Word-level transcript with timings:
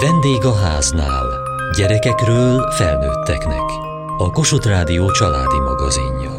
Vendég 0.00 0.44
a 0.44 0.54
háznál. 0.54 1.26
Gyerekekről 1.76 2.70
felnőtteknek. 2.70 3.62
A 4.18 4.30
Kossuth 4.30 4.66
Rádió 4.66 5.10
családi 5.10 5.58
magazinja. 5.58 6.30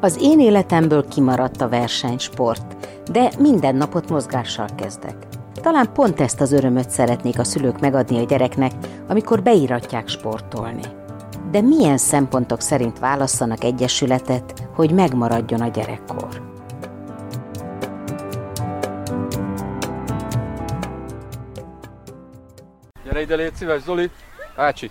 Az 0.00 0.18
én 0.20 0.40
életemből 0.40 1.08
kimaradt 1.08 1.60
a 1.60 1.68
versenysport, 1.68 2.76
de 3.10 3.30
minden 3.38 3.76
napot 3.76 4.10
mozgással 4.10 4.68
kezdek. 4.76 5.16
Talán 5.54 5.92
pont 5.92 6.20
ezt 6.20 6.40
az 6.40 6.52
örömöt 6.52 6.90
szeretnék 6.90 7.38
a 7.38 7.44
szülők 7.44 7.80
megadni 7.80 8.18
a 8.18 8.24
gyereknek, 8.24 8.72
amikor 9.08 9.42
beíratják 9.42 10.08
sportolni. 10.08 11.02
De 11.54 11.60
milyen 11.60 11.98
szempontok 11.98 12.60
szerint 12.60 12.98
válasszanak 12.98 13.64
egyesületet, 13.64 14.68
hogy 14.74 14.90
megmaradjon 14.90 15.60
a 15.60 15.68
gyerekkor? 15.68 16.28
Gyere 23.04 23.20
ide, 23.20 23.34
légy 23.34 23.54
szíves, 23.54 23.82
Zoli! 23.82 24.10
Ácsi! 24.56 24.90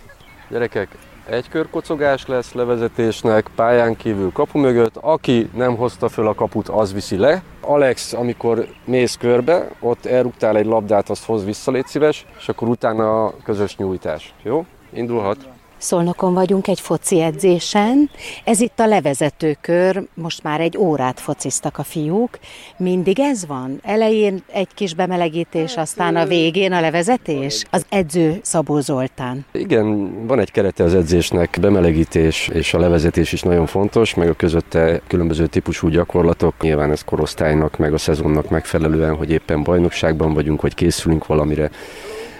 Gyerekek, 0.50 0.88
egy 1.28 1.48
körkocogás 1.48 2.26
lesz 2.26 2.52
levezetésnek, 2.52 3.50
pályán 3.54 3.96
kívül 3.96 4.32
kapu 4.32 4.58
mögött. 4.58 4.96
Aki 4.96 5.50
nem 5.54 5.76
hozta 5.76 6.08
föl 6.08 6.26
a 6.26 6.34
kaput, 6.34 6.68
az 6.68 6.92
viszi 6.92 7.16
le. 7.16 7.42
Alex, 7.60 8.12
amikor 8.12 8.66
mész 8.84 9.16
körbe, 9.16 9.68
ott 9.80 10.04
elrúgtál 10.04 10.56
egy 10.56 10.66
labdát, 10.66 11.10
azt 11.10 11.24
hoz 11.24 11.44
vissza, 11.44 11.70
légy 11.70 11.86
szíves, 11.86 12.26
és 12.38 12.48
akkor 12.48 12.68
utána 12.68 13.24
a 13.24 13.34
közös 13.42 13.76
nyújtás. 13.76 14.34
Jó? 14.42 14.66
Indulhat. 14.92 15.53
Szolnokon 15.84 16.34
vagyunk 16.34 16.68
egy 16.68 16.80
foci 16.80 17.20
edzésen. 17.20 18.10
Ez 18.44 18.60
itt 18.60 18.80
a 18.80 18.86
levezetőkör, 18.86 20.02
most 20.14 20.42
már 20.42 20.60
egy 20.60 20.78
órát 20.78 21.20
fociztak 21.20 21.78
a 21.78 21.82
fiúk. 21.82 22.38
Mindig 22.76 23.20
ez 23.20 23.46
van? 23.46 23.80
Elején 23.82 24.42
egy 24.52 24.68
kis 24.74 24.94
bemelegítés, 24.94 25.76
aztán 25.76 26.16
a 26.16 26.26
végén 26.26 26.72
a 26.72 26.80
levezetés? 26.80 27.64
Az 27.70 27.86
edző 27.88 28.38
Szabó 28.42 28.80
Zoltán. 28.80 29.44
Igen, 29.52 30.26
van 30.26 30.38
egy 30.38 30.50
kerete 30.50 30.84
az 30.84 30.94
edzésnek, 30.94 31.58
bemelegítés 31.60 32.48
és 32.48 32.74
a 32.74 32.78
levezetés 32.78 33.32
is 33.32 33.42
nagyon 33.42 33.66
fontos, 33.66 34.14
meg 34.14 34.28
a 34.28 34.34
közötte 34.34 35.00
különböző 35.06 35.46
típusú 35.46 35.88
gyakorlatok. 35.88 36.54
Nyilván 36.60 36.90
ez 36.90 37.04
korosztálynak, 37.04 37.78
meg 37.78 37.92
a 37.92 37.98
szezonnak 37.98 38.50
megfelelően, 38.50 39.16
hogy 39.16 39.30
éppen 39.30 39.62
bajnokságban 39.62 40.34
vagyunk, 40.34 40.62
vagy 40.62 40.74
készülünk 40.74 41.26
valamire 41.26 41.70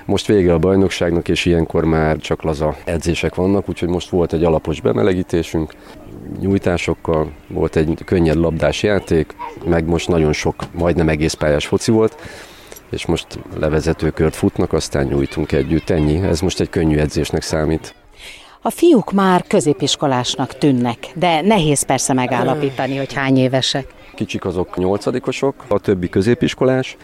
most 0.04 0.26
vége 0.26 0.52
a 0.52 0.58
bajnokságnak, 0.58 1.28
és 1.28 1.44
ilyenkor 1.44 1.84
már 1.84 2.16
csak 2.16 2.42
laza 2.42 2.76
edzések 2.84 3.34
vannak, 3.34 3.68
úgyhogy 3.68 3.88
most 3.88 4.08
volt 4.08 4.32
egy 4.32 4.44
alapos 4.44 4.80
bemelegítésünk, 4.80 5.72
nyújtásokkal, 6.40 7.32
volt 7.48 7.76
egy 7.76 7.98
könnyed 8.04 8.36
labdás 8.36 8.82
játék, 8.82 9.34
meg 9.64 9.86
most 9.86 10.08
nagyon 10.08 10.32
sok, 10.32 10.54
majdnem 10.72 11.08
egész 11.08 11.34
pályás 11.34 11.66
foci 11.66 11.90
volt, 11.90 12.16
és 12.90 13.06
most 13.06 13.26
levezetőkört 13.58 14.36
futnak, 14.36 14.72
aztán 14.72 15.06
nyújtunk 15.06 15.52
együtt. 15.52 15.90
Ennyi, 15.90 16.22
ez 16.22 16.40
most 16.40 16.60
egy 16.60 16.68
könnyű 16.68 16.96
edzésnek 16.96 17.42
számít. 17.42 17.94
A 18.62 18.70
fiúk 18.70 19.12
már 19.12 19.44
középiskolásnak 19.46 20.58
tűnnek, 20.58 20.98
de 21.14 21.40
nehéz 21.40 21.82
persze 21.82 22.12
megállapítani, 22.12 22.96
hogy 22.96 23.12
hány 23.12 23.38
évesek. 23.38 23.86
Kicsik 24.14 24.44
azok 24.44 24.76
nyolcadikosok, 24.76 25.54
a 25.68 25.78
többi 25.78 26.08
középiskolás, 26.08 26.96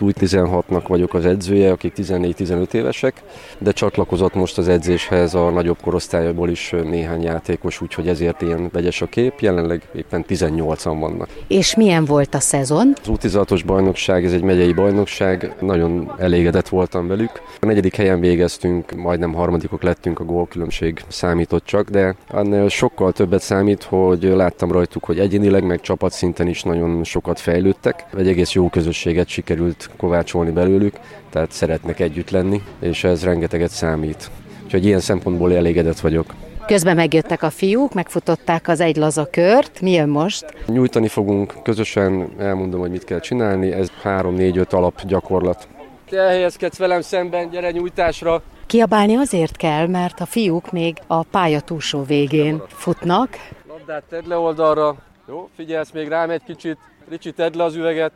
új 0.00 0.12
16-nak 0.20 0.82
vagyok 0.86 1.14
az 1.14 1.26
edzője, 1.26 1.70
akik 1.70 1.92
14-15 1.96 2.72
évesek, 2.72 3.22
de 3.58 3.72
csatlakozott 3.72 4.34
most 4.34 4.58
az 4.58 4.68
edzéshez 4.68 5.34
a 5.34 5.50
nagyobb 5.50 5.78
korosztályból 5.82 6.48
is 6.48 6.74
néhány 6.84 7.22
játékos, 7.22 7.80
úgyhogy 7.80 8.08
ezért 8.08 8.42
ilyen 8.42 8.68
vegyes 8.72 9.02
a 9.02 9.06
kép, 9.06 9.40
jelenleg 9.40 9.82
éppen 9.94 10.24
18-an 10.28 10.96
vannak. 11.00 11.28
És 11.48 11.76
milyen 11.76 12.04
volt 12.04 12.34
a 12.34 12.40
szezon? 12.40 12.92
Az 13.02 13.08
U16-os 13.08 13.62
bajnokság, 13.66 14.24
ez 14.24 14.32
egy 14.32 14.42
megyei 14.42 14.72
bajnokság, 14.72 15.54
nagyon 15.60 16.12
elégedett 16.18 16.68
voltam 16.68 17.06
velük. 17.06 17.30
A 17.60 17.66
negyedik 17.66 17.96
helyen 17.96 18.20
végeztünk, 18.20 18.94
majdnem 18.96 19.32
harmadikok 19.32 19.82
lettünk, 19.82 20.20
a 20.20 20.24
gólkülönbség 20.24 21.00
számított 21.08 21.64
csak, 21.64 21.88
de 21.88 22.16
annál 22.30 22.68
sokkal 22.68 23.12
többet 23.12 23.42
számít, 23.42 23.82
hogy 23.82 24.22
láttam 24.22 24.72
rajtuk, 24.72 25.04
hogy 25.04 25.18
egyénileg, 25.18 25.64
meg 25.64 25.80
csapatszinten 25.80 26.48
is 26.48 26.62
nagyon 26.62 27.04
sokat 27.04 27.40
fejlődtek. 27.40 28.04
Egy 28.16 28.28
egész 28.28 28.52
jó 28.52 28.68
közösséget 28.68 29.28
sikerült 29.28 29.83
kovácsolni 29.96 30.50
belőlük, 30.50 30.98
tehát 31.30 31.52
szeretnek 31.52 32.00
együtt 32.00 32.30
lenni, 32.30 32.62
és 32.80 33.04
ez 33.04 33.24
rengeteget 33.24 33.70
számít. 33.70 34.30
Úgyhogy 34.64 34.84
ilyen 34.84 35.00
szempontból 35.00 35.54
elégedett 35.54 36.00
vagyok. 36.00 36.34
Közben 36.66 36.96
megjöttek 36.96 37.42
a 37.42 37.50
fiúk, 37.50 37.94
megfutották 37.94 38.68
az 38.68 38.80
egy 38.80 38.96
laza 38.96 39.28
kört. 39.30 39.80
Mi 39.80 39.90
jön 39.90 40.08
most? 40.08 40.44
Nyújtani 40.66 41.08
fogunk, 41.08 41.54
közösen 41.62 42.28
elmondom, 42.38 42.80
hogy 42.80 42.90
mit 42.90 43.04
kell 43.04 43.20
csinálni. 43.20 43.72
Ez 43.72 43.90
3-4-5 44.04 44.68
alap 44.68 45.06
gyakorlat. 45.06 45.68
Te 46.08 46.18
elhelyezkedsz 46.18 46.78
velem 46.78 47.00
szemben, 47.00 47.50
gyere 47.50 47.70
nyújtásra. 47.70 48.42
Kiabálni 48.66 49.14
azért 49.16 49.56
kell, 49.56 49.86
mert 49.86 50.20
a 50.20 50.26
fiúk 50.26 50.72
még 50.72 50.96
a 51.06 51.22
pálya 51.22 51.60
túlsó 51.60 52.02
végén 52.02 52.62
futnak. 52.68 53.28
Labdát 53.68 54.02
tedd 54.08 54.28
le 54.28 54.36
oldalra. 54.36 54.96
Jó, 55.28 55.48
figyelsz 55.56 55.90
még 55.90 56.08
rám 56.08 56.30
egy 56.30 56.42
kicsit. 56.44 56.78
Ricsi, 57.08 57.32
tedd 57.32 57.56
le 57.56 57.64
az 57.64 57.74
üveget. 57.74 58.12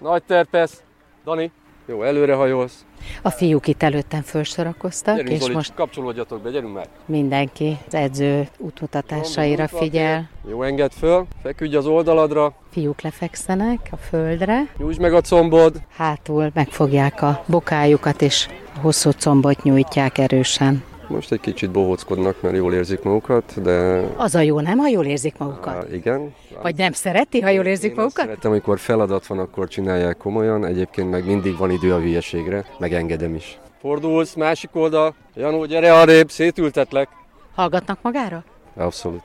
Nagy 0.00 0.22
terpesz. 0.22 0.82
Dani, 1.30 1.50
jó, 1.86 2.02
előre 2.02 2.34
hajolsz. 2.34 2.84
A 3.22 3.30
fiúk 3.30 3.66
itt 3.66 3.82
előttem 3.82 4.22
felsorakoztak, 4.22 5.16
Gyerünk, 5.16 5.34
és 5.34 5.40
Zoli, 5.40 5.54
most 5.54 5.74
kapcsolódjatok 5.74 6.42
be, 6.42 6.50
gyerünk 6.50 6.74
már. 6.74 6.86
mindenki 7.04 7.78
az 7.86 7.94
edző 7.94 8.48
útmutatásaira 8.58 9.68
Jó, 9.72 9.78
figyel. 9.78 10.28
Jó, 10.48 10.62
engedd 10.62 10.90
föl, 10.90 11.26
feküdj 11.42 11.76
az 11.76 11.86
oldaladra, 11.86 12.54
Fiúk 12.70 13.00
lefekszenek 13.00 13.88
a 13.90 13.96
földre, 13.96 14.66
nyújtsd 14.76 15.00
meg 15.00 15.14
a 15.14 15.20
combod. 15.20 15.76
hátul 15.96 16.50
megfogják 16.54 17.22
a 17.22 17.44
bokájukat, 17.46 18.22
és 18.22 18.48
a 18.76 18.78
hosszú 18.78 19.10
combot 19.10 19.62
nyújtják 19.62 20.18
erősen. 20.18 20.82
Most 21.10 21.32
egy 21.32 21.40
kicsit 21.40 21.70
bohóckodnak, 21.70 22.42
mert 22.42 22.56
jól 22.56 22.74
érzik 22.74 23.02
magukat, 23.02 23.62
de 23.62 24.04
Az 24.16 24.34
a 24.34 24.40
jó, 24.40 24.60
nem, 24.60 24.78
ha 24.78 24.88
jól 24.88 25.04
érzik 25.04 25.38
magukat? 25.38 25.74
Á, 25.74 25.94
igen. 25.94 26.34
Vagy 26.62 26.76
nem 26.76 26.92
szereti, 26.92 27.40
ha 27.40 27.48
jól 27.48 27.64
érzik 27.64 27.90
Én 27.90 27.96
magukat? 27.96 28.24
szeretem, 28.24 28.50
amikor 28.50 28.78
feladat 28.78 29.26
van, 29.26 29.38
akkor 29.38 29.68
csinálják 29.68 30.16
komolyan, 30.16 30.64
egyébként 30.64 31.10
meg 31.10 31.26
mindig 31.26 31.56
van 31.56 31.70
idő 31.70 31.92
a 31.92 31.98
hülyeségre, 31.98 32.64
megengedem 32.78 33.34
is. 33.34 33.58
Fordulsz, 33.80 34.34
másik 34.34 34.70
oldal, 34.72 35.14
Janó, 35.34 35.64
gyere 35.64 35.94
arrébb, 35.94 36.30
szétültetlek. 36.30 37.08
Hallgatnak 37.54 37.98
magára? 38.02 38.44
Abszolút. 38.76 39.22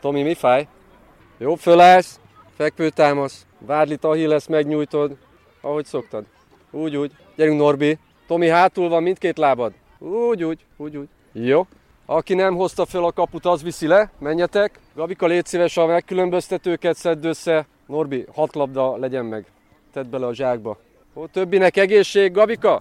Tomi, 0.00 0.22
mi 0.22 0.34
fáj? 0.34 0.68
Jó, 1.38 1.54
fölállsz, 1.54 2.20
fekvőtámasz, 2.56 3.46
vádlit 3.58 4.02
lesz, 4.02 4.46
megnyújtod, 4.46 5.16
ahogy 5.60 5.84
szoktad. 5.84 6.24
Úgy, 6.70 6.96
úgy. 6.96 7.12
Gyerünk, 7.36 7.58
Norbi. 7.58 7.98
Tomi, 8.26 8.48
hátul 8.48 8.88
van 8.88 9.02
mindkét 9.02 9.38
lábad. 9.38 9.72
Úgy, 9.98 10.44
úgy, 10.44 10.58
úgy, 10.76 10.96
úgy. 10.96 11.08
Jó. 11.44 11.66
Aki 12.06 12.34
nem 12.34 12.54
hozta 12.54 12.86
föl 12.86 13.04
a 13.04 13.12
kaput, 13.12 13.46
az 13.46 13.62
viszi 13.62 13.86
le. 13.86 14.10
Menjetek. 14.18 14.78
Gabika, 14.94 15.26
légy 15.26 15.46
szíves 15.46 15.76
a 15.76 15.86
megkülönböztetőket 15.86 16.96
szedd 16.96 17.24
össze. 17.24 17.66
Norbi, 17.86 18.26
hat 18.34 18.54
labda 18.54 18.96
legyen 18.96 19.24
meg. 19.24 19.44
Tedd 19.92 20.10
bele 20.10 20.26
a 20.26 20.34
zsákba. 20.34 20.78
Ó, 21.14 21.26
többinek 21.26 21.76
egészség, 21.76 22.32
Gabika! 22.32 22.78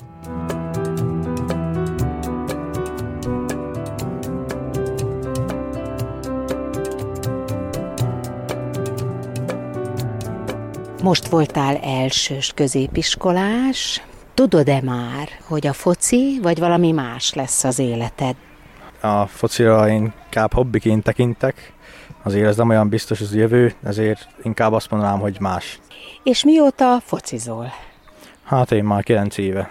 Most 11.04 11.28
voltál 11.28 11.78
elsős 11.78 12.52
középiskolás. 12.56 14.02
Tudod-e 14.36 14.82
már, 14.82 15.28
hogy 15.48 15.68
a 15.68 15.74
foci 15.74 16.40
vagy 16.42 16.60
valami 16.60 16.92
más 16.92 17.34
lesz 17.34 17.64
az 17.64 17.80
életed? 17.80 18.36
A 19.02 19.26
focira 19.26 19.90
én 19.90 20.14
inkább 20.24 20.54
hobbiként 20.54 21.04
tekintek, 21.04 21.74
azért 22.24 22.48
ez 22.48 22.58
nem 22.58 22.70
olyan 22.70 22.90
biztos 22.90 23.22
az 23.22 23.36
jövő, 23.36 23.74
ezért 23.84 24.28
inkább 24.44 24.74
azt 24.74 24.90
mondanám, 24.90 25.20
hogy 25.20 25.38
más. 25.40 25.80
És 26.24 26.44
mióta 26.44 27.00
focizol? 27.06 27.74
Hát 28.44 28.72
én 28.72 28.84
már 28.84 29.04
9 29.04 29.38
éve. 29.38 29.70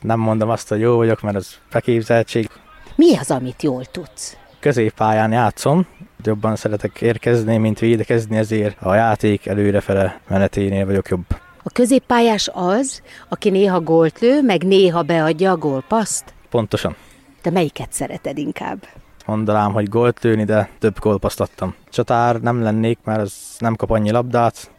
Nem 0.00 0.20
mondom 0.20 0.48
azt, 0.48 0.68
hogy 0.68 0.80
jó 0.80 0.96
vagyok, 0.96 1.20
mert 1.20 1.36
az 1.36 1.58
beképzeltség. 1.72 2.48
Mi 2.94 3.16
az, 3.16 3.30
amit 3.30 3.62
jól 3.62 3.84
tudsz? 3.84 4.36
Középpályán 4.60 5.32
játszom, 5.32 5.86
jobban 6.24 6.56
szeretek 6.56 7.00
érkezni, 7.00 7.56
mint 7.56 7.78
védekezni, 7.78 8.36
ezért 8.36 8.82
a 8.82 8.94
játék 8.94 9.46
előrefele 9.46 10.20
meneténél 10.28 10.86
vagyok 10.86 11.08
jobb. 11.08 11.24
A 11.62 11.70
középpályás 11.70 12.50
az, 12.52 13.02
aki 13.28 13.50
néha 13.50 13.80
gólt 13.80 14.20
lő, 14.20 14.42
meg 14.42 14.64
néha 14.64 15.02
beadja 15.02 15.50
a 15.50 15.56
gólpaszt? 15.56 16.34
Pontosan. 16.50 16.96
Te 17.40 17.50
melyiket 17.50 17.92
szereted 17.92 18.38
inkább? 18.38 18.86
Mondanám, 19.26 19.72
hogy 19.72 19.88
gólt 19.88 20.22
lőni, 20.22 20.44
de 20.44 20.70
több 20.78 20.98
gólpaszt 20.98 21.40
adtam. 21.40 21.74
Csatár 21.90 22.40
nem 22.40 22.62
lennék, 22.62 22.98
mert 23.04 23.20
az 23.20 23.34
nem 23.58 23.76
kap 23.76 23.90
annyi 23.90 24.10
labdát. 24.10 24.70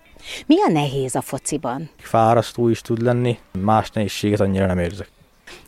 Mi 0.45 0.55
a 0.61 0.71
nehéz 0.71 1.15
a 1.15 1.21
fociban? 1.21 1.89
Fárasztó 1.97 2.69
is 2.69 2.81
tud 2.81 3.01
lenni, 3.01 3.37
más 3.59 3.89
nehézséget 3.89 4.39
annyira 4.39 4.65
nem 4.65 4.79
érzek. 4.79 5.09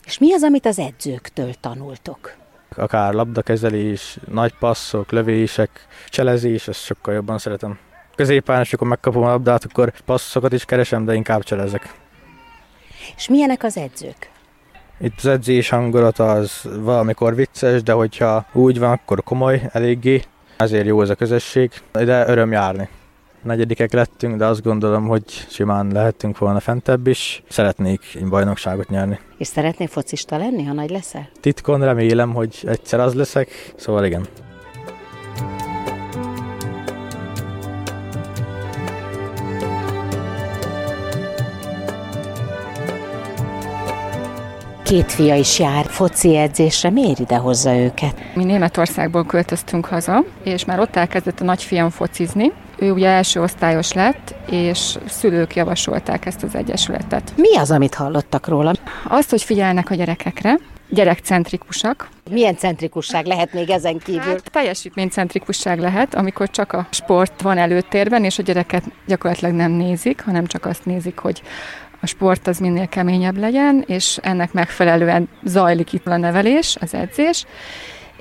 És 0.06 0.18
mi 0.18 0.33
az, 0.33 0.44
amit 0.44 0.65
az 0.65 0.79
edzőktől 0.79 1.53
tanultok? 1.59 2.44
akár 2.77 3.13
labdakezelés, 3.13 4.18
nagy 4.31 4.53
passzok, 4.59 5.11
lövések, 5.11 5.88
cselezés, 6.09 6.68
ezt 6.68 6.83
sokkal 6.83 7.13
jobban 7.13 7.38
szeretem. 7.38 7.79
Középen, 8.15 8.62
és 8.62 8.73
akkor 8.73 8.88
megkapom 8.88 9.23
a 9.23 9.27
labdát, 9.27 9.63
akkor 9.63 9.94
passzokat 10.06 10.53
is 10.53 10.65
keresem, 10.65 11.06
de 11.06 11.13
inkább 11.13 11.44
cselezek. 11.44 11.94
És 13.15 13.27
milyenek 13.27 13.63
az 13.63 13.77
edzők? 13.77 14.29
Itt 15.00 15.17
az 15.17 15.25
edzés 15.25 15.69
hangulata 15.69 16.31
az 16.31 16.62
valamikor 16.79 17.35
vicces, 17.35 17.83
de 17.83 17.91
hogyha 17.91 18.45
úgy 18.53 18.79
van, 18.79 18.91
akkor 18.91 19.23
komoly 19.23 19.69
eléggé. 19.71 20.21
Ezért 20.57 20.85
jó 20.85 21.01
ez 21.01 21.09
a 21.09 21.15
közösség, 21.15 21.71
de 21.91 22.27
öröm 22.27 22.51
járni. 22.51 22.89
Negyedikek 23.41 23.94
lettünk, 23.94 24.38
de 24.38 24.45
azt 24.45 24.63
gondolom, 24.63 25.07
hogy 25.07 25.23
simán 25.50 25.88
lehetünk 25.91 26.38
volna 26.38 26.59
fentebb 26.59 27.07
is. 27.07 27.44
Szeretnék 27.50 28.01
bajnokságot 28.29 28.89
nyerni. 28.89 29.19
És 29.38 29.47
szeretnél 29.47 29.88
focista 29.88 30.38
lenni, 30.38 30.63
ha 30.63 30.73
nagy 30.73 30.89
leszel? 30.89 31.29
Titkon 31.41 31.83
remélem, 31.83 32.33
hogy 32.33 32.63
egyszer 32.65 33.00
az 33.00 33.13
leszek, 33.13 33.73
szóval 33.75 34.06
igen. 34.06 34.27
Két 44.85 45.11
fia 45.11 45.35
is 45.35 45.59
jár 45.59 45.85
foci 45.85 46.35
edzésre, 46.37 46.89
miért 46.89 47.19
ide 47.19 47.35
hozza 47.35 47.75
őket? 47.75 48.35
Mi 48.35 48.43
Németországból 48.43 49.25
költöztünk 49.25 49.85
haza, 49.85 50.23
és 50.43 50.65
már 50.65 50.79
ott 50.79 50.95
elkezdett 50.95 51.39
a 51.39 51.43
nagyfiam 51.43 51.89
focizni. 51.89 52.51
Ő 52.77 52.91
ugye 52.91 53.07
első 53.07 53.41
osztályos 53.41 53.93
lett, 53.93 54.35
és 54.49 54.97
szülők 55.07 55.55
javasolták 55.55 56.25
ezt 56.25 56.43
az 56.43 56.55
egyesületet. 56.55 57.33
Mi 57.35 57.55
az, 57.57 57.71
amit 57.71 57.95
hallottak 57.95 58.47
róla? 58.47 58.73
Azt, 59.07 59.29
hogy 59.29 59.43
figyelnek 59.43 59.89
a 59.89 59.95
gyerekekre, 59.95 60.57
gyerekcentrikusak. 60.89 62.09
Milyen 62.31 62.55
centrikusság 62.55 63.25
lehet 63.25 63.53
még 63.53 63.69
ezen 63.69 63.97
kívül? 63.97 64.21
Hát 64.21 64.51
teljesítménycentrikusság 64.51 65.79
lehet, 65.79 66.15
amikor 66.15 66.49
csak 66.49 66.73
a 66.73 66.87
sport 66.89 67.41
van 67.41 67.57
előtérben, 67.57 68.23
és 68.23 68.39
a 68.39 68.43
gyereket 68.43 68.83
gyakorlatilag 69.07 69.53
nem 69.53 69.71
nézik, 69.71 70.21
hanem 70.21 70.45
csak 70.45 70.65
azt 70.65 70.85
nézik, 70.85 71.17
hogy 71.17 71.41
a 72.06 72.07
sport 72.07 72.48
az 72.48 72.60
minél 72.60 72.88
keményebb 72.88 73.38
legyen, 73.38 73.84
és 73.88 74.19
ennek 74.22 74.54
megfelelően 74.54 75.30
zajlik 75.44 75.94
itt 75.94 76.07
a 76.07 76.18
nevelés, 76.18 76.78
az 76.80 76.94
edzés, 76.94 77.46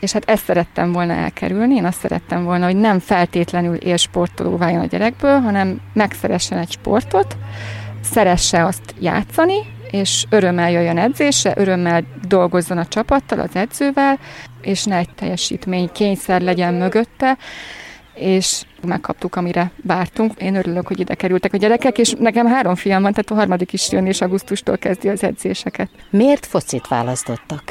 és 0.01 0.13
hát 0.13 0.31
ezt 0.31 0.45
szerettem 0.45 0.93
volna 0.93 1.13
elkerülni, 1.13 1.75
én 1.75 1.85
azt 1.85 1.99
szerettem 1.99 2.45
volna, 2.45 2.65
hogy 2.65 2.77
nem 2.77 2.99
feltétlenül 2.99 3.75
élsportoló 3.75 4.57
váljon 4.57 4.81
a 4.81 4.87
gyerekből, 4.87 5.41
hanem 5.41 5.81
megszeressen 5.93 6.59
egy 6.59 6.71
sportot, 6.71 7.37
szeresse 8.03 8.65
azt 8.65 8.95
játszani, 9.01 9.59
és 9.91 10.25
örömmel 10.31 10.71
jöjjön 10.71 10.99
edzésre, 10.99 11.53
örömmel 11.57 12.05
dolgozzon 12.29 12.79
a 12.79 12.87
csapattal, 12.87 13.41
az 13.41 13.57
edzővel, 13.57 14.19
és 14.61 14.85
ne 14.85 14.97
egy 14.97 15.15
teljesítmény 15.15 15.91
kényszer 15.93 16.41
legyen 16.41 16.75
mögötte, 16.75 17.37
és 18.14 18.62
megkaptuk, 18.87 19.37
amire 19.37 19.70
vártunk. 19.82 20.32
Én 20.40 20.55
örülök, 20.55 20.87
hogy 20.87 21.00
ide 21.00 21.14
kerültek 21.14 21.52
a 21.52 21.56
gyerekek, 21.56 21.99
és 21.99 22.14
nekem 22.19 22.46
három 22.46 22.75
fiam 22.75 23.02
van, 23.02 23.12
tehát 23.12 23.31
a 23.31 23.34
harmadik 23.34 23.72
is 23.72 23.93
jön, 23.93 24.06
és 24.06 24.20
augusztustól 24.20 24.78
kezdi 24.78 25.08
az 25.08 25.22
edzéseket. 25.22 25.90
Miért 26.11 26.46
focit 26.46 26.88
választottak? 26.88 27.62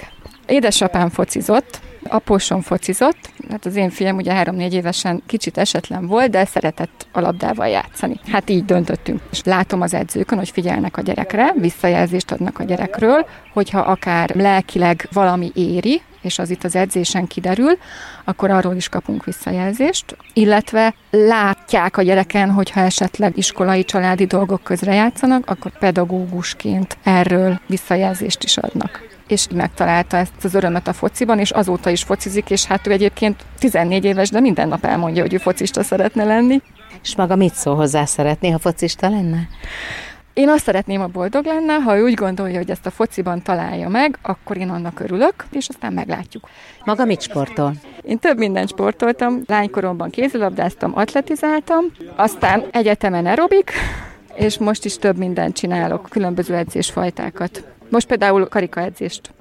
Édesapám 0.46 1.10
focizott, 1.10 1.80
apósom 2.04 2.62
focizott, 2.62 3.32
hát 3.50 3.66
az 3.66 3.76
én 3.76 3.90
fiam 3.90 4.16
ugye 4.16 4.34
három-négy 4.34 4.74
évesen 4.74 5.24
kicsit 5.26 5.58
esetlen 5.58 6.08
volt, 6.08 6.30
de 6.30 6.46
szeretett 6.46 7.08
a 7.12 7.20
labdával 7.20 7.68
játszani. 7.68 8.20
Hát 8.32 8.50
így 8.50 8.66
döntöttünk. 8.66 9.22
És 9.32 9.42
látom 9.44 9.82
az 9.82 9.94
edzőkön, 9.94 10.38
hogy 10.38 10.50
figyelnek 10.50 10.98
a 10.98 11.02
gyerekre, 11.02 11.54
visszajelzést 11.56 12.32
adnak 12.32 12.60
a 12.60 12.64
gyerekről, 12.64 13.26
hogyha 13.54 13.80
akár 13.80 14.36
lelkileg 14.36 15.08
valami 15.12 15.52
éri, 15.56 16.02
és 16.24 16.40
az 16.40 16.50
itt 16.50 16.64
az 16.64 16.76
edzésen 16.76 17.28
kiderül, 17.28 17.78
akkor 18.24 18.50
arról 18.50 18.76
is 18.76 18.90
kapunk 18.90 19.26
visszajelzést, 19.26 20.18
illetve 20.34 20.94
látják 21.10 21.98
a 21.98 22.02
gyereken, 22.02 22.52
hogyha 22.52 22.80
esetleg 22.80 23.38
iskolai 23.38 23.84
családi 23.84 24.26
dolgok 24.26 24.64
közre 24.64 24.94
játszanak, 24.94 25.50
akkor 25.50 25.78
pedagógusként 25.80 26.98
erről 27.04 27.60
visszajelzést 27.68 28.44
is 28.44 28.58
adnak 28.58 29.12
és 29.28 29.48
megtalálta 29.54 30.18
ezt 30.18 30.32
az 30.44 30.54
örömet 30.54 30.88
a 30.88 30.94
fociban, 30.94 31.40
és 31.40 31.52
azóta 31.52 31.90
is 31.90 32.04
focizik, 32.04 32.50
és 32.50 32.66
hát 32.66 32.88
ő 32.88 32.92
egyébként 32.92 33.46
14 33.60 34.06
éves, 34.06 34.30
de 34.30 34.40
minden 34.40 34.68
nap 34.68 34.86
elmondja, 34.86 35.22
hogy 35.22 35.34
ő 35.34 35.38
focista 35.38 35.84
szeretne 35.84 36.24
lenni. 36.24 36.62
És 37.04 37.16
maga 37.16 37.36
mit 37.36 37.54
szól 37.54 37.76
hozzá, 37.76 38.06
szeretné, 38.06 38.50
ha 38.50 38.60
focista 38.60 39.10
lenne? 39.10 39.48
Én 40.34 40.50
azt 40.50 40.64
szeretném, 40.64 41.02
a 41.02 41.08
boldog 41.08 41.46
lenne, 41.46 41.74
ha 41.74 41.98
ő 41.98 42.04
úgy 42.04 42.14
gondolja, 42.14 42.58
hogy 42.58 42.70
ezt 42.70 42.86
a 42.86 42.92
fociban 42.92 43.42
találja 43.42 43.90
meg, 43.90 44.18
akkor 44.22 44.58
én 44.58 44.70
annak 44.70 45.00
örülök, 45.00 45.34
és 45.52 45.68
aztán 45.68 45.94
meglátjuk. 45.94 46.50
Maga 46.84 47.06
mit 47.06 47.22
sportol? 47.22 47.74
Én 48.02 48.20
több 48.20 48.38
mindent 48.38 48.70
sportoltam, 48.70 49.42
lánykoromban 49.46 50.10
kézilabdáztam, 50.10 50.92
atletizáltam, 50.96 51.86
aztán 52.16 52.64
egyetemen 52.72 53.26
aerobik, 53.26 53.72
és 54.36 54.58
most 54.58 54.86
is 54.86 54.98
több 54.98 55.18
mindent 55.18 55.56
csinálok, 55.56 56.08
különböző 56.10 56.56
edzésfajtákat. 56.56 57.64
Most 57.90 58.08
például 58.08 58.48
karikaedzést. 58.48 59.34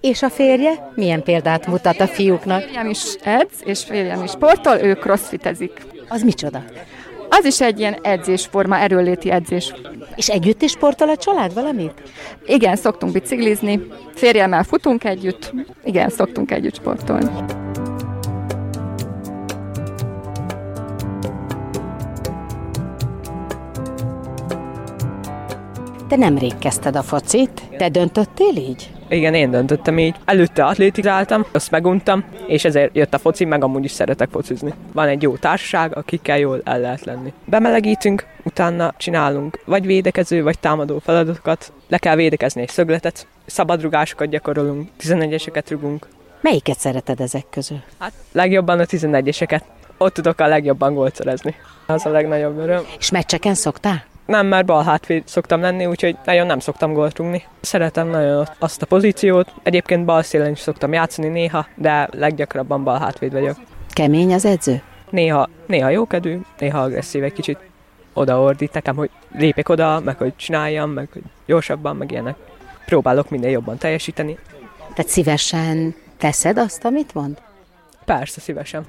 És 0.00 0.22
a 0.22 0.30
férje 0.30 0.92
milyen 0.94 1.22
példát 1.22 1.66
mutat 1.66 2.00
a 2.00 2.06
fiúknak? 2.06 2.62
Férjem 2.62 2.88
is 2.88 3.14
edz, 3.22 3.62
és 3.64 3.84
férjem 3.84 4.22
is 4.22 4.30
sportol, 4.30 4.76
ő 4.76 4.94
crossfitezik. 4.94 5.82
Az 6.08 6.22
micsoda? 6.22 6.64
Az 7.28 7.44
is 7.44 7.60
egy 7.60 7.78
ilyen 7.78 7.98
edzésforma, 8.02 8.78
erőléti 8.78 9.30
edzés. 9.30 9.74
És 10.16 10.28
együtt 10.28 10.62
is 10.62 10.70
sportol 10.70 11.08
a 11.08 11.16
család 11.16 11.54
valamit? 11.54 12.02
Igen, 12.46 12.76
szoktunk 12.76 13.12
biciklizni, 13.12 13.86
férjemmel 14.14 14.62
futunk 14.62 15.04
együtt, 15.04 15.52
igen, 15.84 16.08
szoktunk 16.08 16.50
együtt 16.50 16.74
sportolni. 16.74 17.30
Te 26.12 26.18
nemrég 26.18 26.58
kezdted 26.58 26.96
a 26.96 27.02
focit, 27.02 27.62
te 27.76 27.88
döntöttél 27.88 28.56
így? 28.56 28.90
Igen, 29.08 29.34
én 29.34 29.50
döntöttem 29.50 29.98
így. 29.98 30.14
Előtte 30.24 30.64
atlétizáltam, 30.64 31.46
azt 31.52 31.70
meguntam, 31.70 32.24
és 32.46 32.64
ezért 32.64 32.96
jött 32.96 33.14
a 33.14 33.18
foci, 33.18 33.44
meg 33.44 33.64
amúgy 33.64 33.84
is 33.84 33.90
szeretek 33.90 34.28
focizni. 34.30 34.72
Van 34.92 35.08
egy 35.08 35.22
jó 35.22 35.36
társaság, 35.36 35.96
akikkel 35.96 36.38
jól 36.38 36.60
el 36.64 36.80
lehet 36.80 37.04
lenni. 37.04 37.32
Bemelegítünk, 37.44 38.26
utána 38.42 38.94
csinálunk 38.96 39.60
vagy 39.64 39.86
védekező, 39.86 40.42
vagy 40.42 40.58
támadó 40.58 40.98
feladatokat. 40.98 41.72
Le 41.88 41.98
kell 41.98 42.16
védekezni 42.16 42.60
egy 42.60 42.68
szögletet, 42.68 43.26
szabadrugásokat 43.46 44.28
gyakorolunk, 44.28 44.88
11-eseket 45.00 45.64
rugunk. 45.68 46.06
Melyiket 46.40 46.78
szereted 46.78 47.20
ezek 47.20 47.44
közül? 47.50 47.80
Hát 47.98 48.12
legjobban 48.32 48.78
a 48.78 48.84
11-eseket. 48.84 49.62
Ott 49.98 50.14
tudok 50.14 50.40
a 50.40 50.46
legjobban 50.46 50.94
gólt 50.94 51.14
szerezni. 51.14 51.54
Az 51.86 52.06
a 52.06 52.10
legnagyobb 52.10 52.58
öröm. 52.58 52.82
És 52.98 53.10
meccseken 53.10 53.54
szoktál? 53.54 54.10
Nem, 54.32 54.46
mert 54.46 54.66
bal 54.66 54.82
hátvéd 54.82 55.28
szoktam 55.28 55.60
lenni, 55.60 55.86
úgyhogy 55.86 56.16
nagyon 56.24 56.46
nem 56.46 56.58
szoktam 56.58 56.92
gólt 56.92 57.18
rúgni. 57.18 57.42
Szeretem 57.60 58.08
nagyon 58.08 58.48
azt 58.58 58.82
a 58.82 58.86
pozíciót. 58.86 59.52
Egyébként 59.62 60.04
bal 60.04 60.22
szélen 60.22 60.50
is 60.50 60.58
szoktam 60.58 60.92
játszani 60.92 61.28
néha, 61.28 61.66
de 61.74 62.08
leggyakrabban 62.12 62.84
bal 62.84 62.98
hátvéd 62.98 63.32
vagyok. 63.32 63.56
Kemény 63.90 64.34
az 64.34 64.44
edző? 64.44 64.82
Néha, 65.10 65.48
néha 65.66 65.88
jókedvű, 65.88 66.40
néha 66.58 66.80
agresszív 66.82 67.22
egy 67.22 67.32
kicsit. 67.32 67.58
Odaordít 68.12 68.72
nekem, 68.72 68.96
hogy 68.96 69.10
lépek 69.32 69.68
oda, 69.68 70.00
meg 70.00 70.16
hogy 70.16 70.36
csináljam, 70.36 70.90
meg 70.90 71.08
hogy 71.12 71.22
gyorsabban, 71.46 71.96
meg 71.96 72.10
ilyenek. 72.10 72.36
Próbálok 72.84 73.30
minél 73.30 73.50
jobban 73.50 73.78
teljesíteni. 73.78 74.38
Tehát 74.94 75.10
szívesen 75.10 75.94
teszed 76.18 76.58
azt, 76.58 76.84
amit 76.84 77.14
mond? 77.14 77.38
Persze, 78.04 78.40
szívesen. 78.40 78.84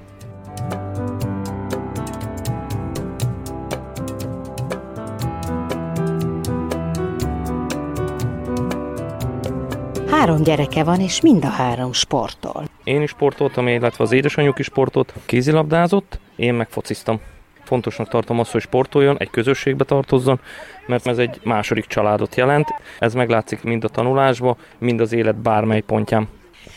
Három 10.24 10.42
gyereke 10.42 10.84
van, 10.84 11.00
és 11.00 11.20
mind 11.20 11.44
a 11.44 11.48
három 11.48 11.92
sportol. 11.92 12.64
Én 12.84 13.02
is 13.02 13.10
sportoltam, 13.10 13.68
illetve 13.68 14.04
az 14.04 14.12
édesanyjuk 14.12 14.58
is 14.58 14.66
sportolt, 14.66 15.14
kézilabdázott, 15.26 16.18
én 16.36 16.54
meg 16.54 16.68
fociztam. 16.68 17.20
Fontosnak 17.64 18.08
tartom 18.08 18.38
azt, 18.38 18.52
hogy 18.52 18.60
sportoljon, 18.60 19.16
egy 19.18 19.30
közösségbe 19.30 19.84
tartozzon, 19.84 20.40
mert 20.86 21.06
ez 21.06 21.18
egy 21.18 21.40
második 21.42 21.86
családot 21.86 22.34
jelent. 22.34 22.68
Ez 22.98 23.14
meglátszik 23.14 23.62
mind 23.62 23.84
a 23.84 23.88
tanulásba, 23.88 24.56
mind 24.78 25.00
az 25.00 25.12
élet 25.12 25.36
bármely 25.36 25.80
pontján. 25.80 26.28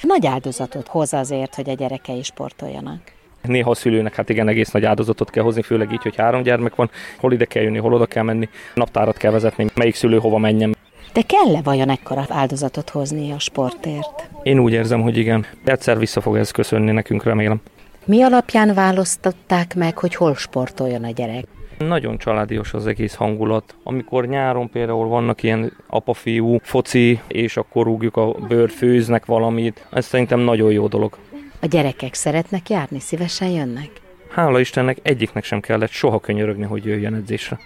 Nagy 0.01 0.25
áldozatot 0.25 0.88
hoz 0.88 1.13
azért, 1.13 1.56
hogy 1.56 1.70
a 1.70 1.74
gyerekei 1.74 2.24
sportoljanak. 2.24 3.00
Néha 3.42 3.70
a 3.70 3.75
szülőnek 3.75 4.16
hát 4.16 4.30
igen 4.30 4.48
egész 4.48 4.72
nagy 4.72 4.86
áldozatot 4.86 5.30
kell 5.30 5.44
hozni, 5.44 5.62
főleg 5.62 5.92
így, 5.92 6.04
hogy 6.04 6.16
három 6.16 6.42
gyermek 6.42 6.75
van, 6.75 6.89
hol 7.20 7.34
ide 7.34 7.46
kell 7.46 7.63
jönni, 7.63 7.77
hol 7.77 7.94
oda 7.94 8.06
kell 8.06 8.24
menni, 8.24 8.50
naptárat 8.74 9.18
kell 9.18 9.32
vezetni, 9.32 9.68
melyik 9.75 9.96
szülő 9.96 10.20
hova 10.20 10.38
menjen. 10.38 10.75
De 11.18 11.24
kell-e 11.24 11.62
vajon 11.64 11.90
ekkora 11.90 12.26
áldozatot 12.30 12.90
hozni 12.90 13.32
a 13.32 13.40
sportért? 13.40 14.30
Én 14.44 14.60
úgy 14.60 14.74
érzem, 14.74 15.02
hogy 15.02 15.18
igen. 15.18 15.46
Egyszer 15.64 16.00
vissza 16.00 16.22
fog 16.22 16.38
ez 16.38 16.52
köszönni 16.52 16.92
nekünk, 16.92 17.24
remélem. 17.24 17.62
Mi 18.06 18.22
alapján 18.22 18.74
választották 18.74 19.76
meg, 19.76 19.98
hogy 19.98 20.16
hol 20.16 20.36
sportoljon 20.36 21.04
a 21.04 21.10
gyerek? 21.10 21.46
Nagyon 21.78 22.18
családios 22.18 22.74
az 22.74 22.88
egész 22.88 23.14
hangulat. 23.14 23.76
Amikor 23.84 24.28
nyáron 24.28 24.70
például 24.70 25.08
vannak 25.08 25.44
ilyen 25.44 25.74
apa-fiú 25.88 26.58
foci, 26.62 27.20
és 27.28 27.58
akkor 27.58 27.86
rúgjuk 27.86 28.18
a 28.18 28.32
bőr, 28.32 28.70
főznek 28.70 29.26
valamit, 29.26 29.88
ez 29.92 30.06
szerintem 30.06 30.40
nagyon 30.40 30.72
jó 30.72 30.88
dolog. 30.88 31.18
A 31.62 31.66
gyerekek 31.66 32.14
szeretnek 32.14 32.70
járni, 32.70 33.00
szívesen 33.00 33.50
jönnek? 33.50 33.90
Hála 34.30 34.60
Istennek 34.60 34.98
egyiknek 35.02 35.44
sem 35.44 35.60
kellett 35.60 35.92
soha 35.92 36.20
könyörögni, 36.20 36.66
hogy 36.66 36.86
jöjjön 36.86 37.14
edzésre. 37.14 37.60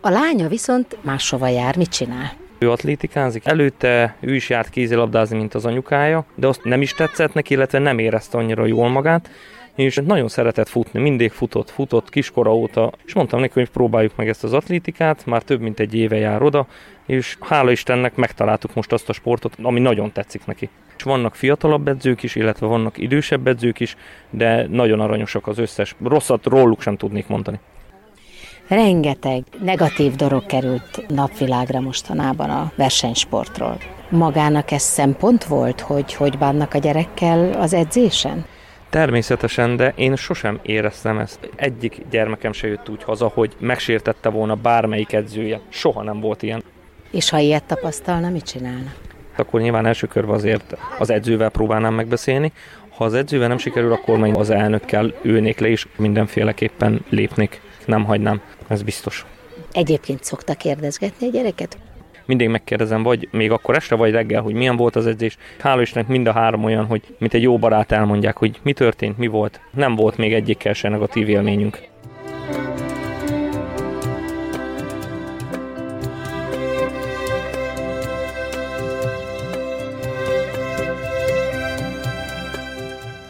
A 0.00 0.10
lánya 0.10 0.48
viszont 0.48 0.96
máshova 1.02 1.48
jár, 1.48 1.76
mit 1.76 1.88
csinál? 1.88 2.48
Ő 2.62 2.70
atlétikázik. 2.70 3.46
Előtte 3.46 4.16
ő 4.20 4.34
is 4.34 4.48
járt 4.48 4.70
kézilabdázni, 4.70 5.36
mint 5.36 5.54
az 5.54 5.66
anyukája, 5.66 6.24
de 6.34 6.46
azt 6.46 6.64
nem 6.64 6.82
is 6.82 6.94
tetszett 6.94 7.34
neki, 7.34 7.54
illetve 7.54 7.78
nem 7.78 7.98
érezte 7.98 8.38
annyira 8.38 8.66
jól 8.66 8.88
magát, 8.88 9.30
és 9.74 10.00
nagyon 10.04 10.28
szeretett 10.28 10.68
futni, 10.68 11.00
mindig 11.00 11.30
futott, 11.32 11.70
futott 11.70 12.10
kiskora 12.10 12.54
óta, 12.54 12.92
és 13.04 13.14
mondtam 13.14 13.40
neki, 13.40 13.52
hogy 13.54 13.70
próbáljuk 13.70 14.16
meg 14.16 14.28
ezt 14.28 14.44
az 14.44 14.52
atlétikát, 14.52 15.26
már 15.26 15.42
több 15.42 15.60
mint 15.60 15.80
egy 15.80 15.94
éve 15.94 16.16
jár 16.16 16.42
oda, 16.42 16.66
és 17.06 17.36
hála 17.40 17.70
Istennek 17.70 18.14
megtaláltuk 18.16 18.74
most 18.74 18.92
azt 18.92 19.08
a 19.08 19.12
sportot, 19.12 19.56
ami 19.62 19.80
nagyon 19.80 20.12
tetszik 20.12 20.46
neki. 20.46 20.68
És 20.96 21.02
vannak 21.02 21.34
fiatalabb 21.34 21.88
edzők 21.88 22.22
is, 22.22 22.34
illetve 22.34 22.66
vannak 22.66 22.98
idősebb 22.98 23.46
edzők 23.46 23.80
is, 23.80 23.96
de 24.30 24.66
nagyon 24.66 25.00
aranyosak 25.00 25.46
az 25.46 25.58
összes. 25.58 25.94
Rosszat 26.04 26.46
róluk 26.46 26.82
sem 26.82 26.96
tudnék 26.96 27.26
mondani. 27.26 27.58
Rengeteg 28.70 29.42
negatív 29.62 30.14
dolog 30.14 30.46
került 30.46 31.08
napvilágra 31.08 31.80
mostanában 31.80 32.50
a 32.50 32.72
versenysportról. 32.76 33.78
Magának 34.08 34.70
ez 34.70 34.82
szempont 34.82 35.44
volt, 35.44 35.80
hogy 35.80 36.14
hogy 36.14 36.38
bánnak 36.38 36.74
a 36.74 36.78
gyerekkel 36.78 37.52
az 37.52 37.72
edzésen? 37.72 38.44
Természetesen, 38.90 39.76
de 39.76 39.92
én 39.96 40.16
sosem 40.16 40.58
éreztem 40.62 41.18
ezt. 41.18 41.50
Egyik 41.56 42.02
gyermekem 42.10 42.52
se 42.52 42.66
jött 42.66 42.88
úgy 42.88 43.02
haza, 43.02 43.30
hogy 43.34 43.56
megsértette 43.58 44.28
volna 44.28 44.54
bármelyik 44.54 45.12
edzője. 45.12 45.60
Soha 45.68 46.02
nem 46.02 46.20
volt 46.20 46.42
ilyen. 46.42 46.62
És 47.10 47.30
ha 47.30 47.38
ilyet 47.38 47.64
tapasztalna, 47.64 48.28
mit 48.28 48.44
csinálna? 48.44 48.92
Akkor 49.36 49.60
nyilván 49.60 49.86
első 49.86 50.06
körben 50.06 50.34
azért 50.34 50.76
az 50.98 51.10
edzővel 51.10 51.50
próbálnám 51.50 51.94
megbeszélni. 51.94 52.52
Ha 52.96 53.04
az 53.04 53.14
edzővel 53.14 53.48
nem 53.48 53.58
sikerül, 53.58 53.92
akkor 53.92 54.18
majd 54.18 54.36
az 54.36 54.50
elnökkel 54.50 55.14
ülnék 55.22 55.58
le, 55.58 55.68
és 55.68 55.86
mindenféleképpen 55.96 57.04
lépnék. 57.08 57.60
Nem 57.86 58.04
hagynám, 58.04 58.40
ez 58.70 58.82
biztos. 58.82 59.26
Egyébként 59.72 60.24
szokta 60.24 60.54
kérdezgetni 60.54 61.26
a 61.26 61.30
gyereket? 61.30 61.78
mindig 62.30 62.48
megkérdezem, 62.48 63.02
vagy 63.02 63.28
még 63.30 63.50
akkor 63.50 63.74
este, 63.74 63.94
vagy 63.94 64.10
reggel, 64.10 64.42
hogy 64.42 64.54
milyen 64.54 64.76
volt 64.76 64.96
az 64.96 65.06
edzés. 65.06 65.36
Hála 65.58 65.80
Istennek 65.80 66.08
mind 66.08 66.26
a 66.26 66.32
három 66.32 66.64
olyan, 66.64 66.84
hogy 66.84 67.02
mint 67.18 67.34
egy 67.34 67.42
jó 67.42 67.58
barát 67.58 67.92
elmondják, 67.92 68.36
hogy 68.36 68.60
mi 68.62 68.72
történt, 68.72 69.18
mi 69.18 69.26
volt. 69.26 69.60
Nem 69.70 69.94
volt 69.94 70.16
még 70.16 70.32
egyikkel 70.32 70.72
se 70.72 70.88
negatív 70.88 71.28
élményünk. 71.28 71.88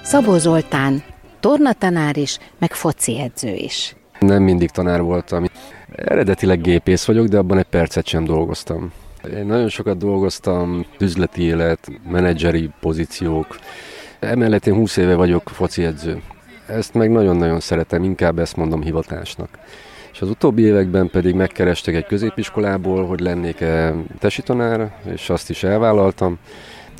Szabó 0.02 0.38
Zoltán, 0.38 1.02
tornatanár 1.40 2.16
is, 2.16 2.38
meg 2.58 2.72
foci 2.72 3.20
edző 3.20 3.54
is. 3.54 3.94
Nem 4.20 4.42
mindig 4.42 4.70
tanár 4.70 5.02
voltam. 5.02 5.44
Eredetileg 5.92 6.60
gépész 6.60 7.04
vagyok, 7.04 7.26
de 7.26 7.38
abban 7.38 7.58
egy 7.58 7.64
percet 7.64 8.06
sem 8.06 8.24
dolgoztam. 8.24 8.92
Én 9.36 9.46
nagyon 9.46 9.68
sokat 9.68 9.96
dolgoztam, 9.96 10.86
üzleti 10.98 11.42
élet, 11.42 11.90
menedzseri 12.10 12.70
pozíciók. 12.80 13.58
Emellett 14.18 14.66
én 14.66 14.74
20 14.74 14.96
éve 14.96 15.14
vagyok 15.14 15.48
foci 15.48 15.84
edző. 15.84 16.22
Ezt 16.66 16.94
meg 16.94 17.10
nagyon-nagyon 17.10 17.60
szeretem, 17.60 18.04
inkább 18.04 18.38
ezt 18.38 18.56
mondom 18.56 18.82
hivatásnak. 18.82 19.48
És 20.12 20.20
az 20.20 20.28
utóbbi 20.28 20.62
években 20.62 21.10
pedig 21.10 21.34
megkerestek 21.34 21.94
egy 21.94 22.06
középiskolából, 22.06 23.06
hogy 23.06 23.20
lennék-e 23.20 23.94
tesitanár, 24.18 24.92
és 25.12 25.30
azt 25.30 25.50
is 25.50 25.62
elvállaltam. 25.62 26.38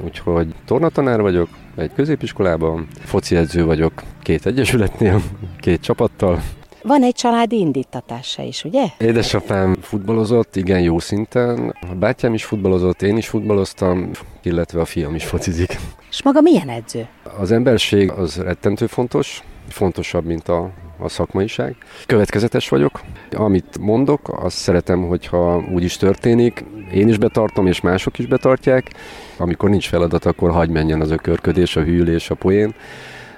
Úgyhogy 0.05 0.55
tornatanár 0.65 1.21
vagyok 1.21 1.49
egy 1.77 1.93
középiskolában, 1.95 2.87
foci 2.99 3.37
edző 3.37 3.65
vagyok 3.65 3.93
két 4.23 4.47
egyesületnél, 4.47 5.23
két 5.59 5.81
csapattal, 5.81 6.43
van 6.83 7.03
egy 7.03 7.15
családi 7.15 7.59
indítatása 7.59 8.43
is, 8.43 8.65
ugye? 8.65 8.85
Édesapám 8.99 9.77
futballozott, 9.81 10.57
igen 10.57 10.81
jó 10.81 10.99
szinten. 10.99 11.77
A 11.91 11.95
bátyám 11.95 12.35
is 12.35 12.45
futballozott, 12.45 13.03
én 13.03 13.17
is 13.17 13.29
futballoztam, 13.29 14.11
illetve 14.43 14.81
a 14.81 14.85
fiam 14.85 15.15
is 15.15 15.25
focizik. 15.25 15.79
És 16.11 16.23
maga 16.23 16.41
milyen 16.41 16.69
edző? 16.69 17.07
Az 17.39 17.53
emberség 17.53 18.11
az 18.11 18.37
rettentő 18.37 18.87
fontos, 18.87 19.43
fontosabb, 19.69 20.25
mint 20.25 20.49
a, 20.49 20.71
a 20.99 21.09
szakmaiság. 21.09 21.77
Következetes 22.07 22.69
vagyok. 22.69 23.01
Amit 23.33 23.79
mondok, 23.81 24.43
azt 24.43 24.57
szeretem, 24.57 25.07
hogyha 25.07 25.65
úgy 25.73 25.85
is 25.85 25.97
történik. 25.97 26.65
Én 26.93 27.09
is 27.09 27.19
betartom, 27.19 27.67
és 27.67 27.81
mások 27.81 28.19
is 28.19 28.27
betartják. 28.27 28.91
Amikor 29.37 29.71
nincs 29.71 29.89
feladat, 29.89 30.25
akkor 30.25 30.51
hagy 30.51 30.71
menjen 30.71 31.01
az 31.01 31.11
ökörködés, 31.11 31.77
a 31.77 31.83
hűlés, 31.83 32.31
a 32.31 32.35
poén 32.35 32.75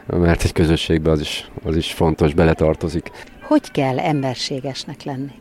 mert 0.06 0.44
egy 0.44 0.52
közösségben 0.52 1.12
az 1.12 1.20
is, 1.20 1.50
az 1.64 1.76
is 1.76 1.92
fontos, 1.92 2.34
beletartozik. 2.34 3.10
Hogy 3.42 3.70
kell 3.70 3.98
emberségesnek 3.98 5.02
lenni? 5.02 5.32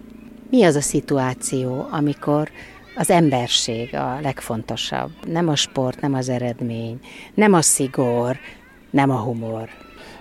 Mi 0.50 0.64
az 0.64 0.76
a 0.76 0.82
szituáció, 0.82 1.88
amikor 1.92 2.50
az 2.96 3.10
emberség 3.10 3.96
a 3.96 4.20
legfontosabb? 4.22 5.10
Nem 5.28 5.48
a 5.48 5.56
sport, 5.56 6.02
nem 6.02 6.14
az 6.14 6.30
eredmény, 6.30 7.00
nem 7.34 7.54
a 7.54 7.62
szigor, 7.62 8.38
nem 8.90 9.10
a 9.10 9.18
humor. 9.18 9.70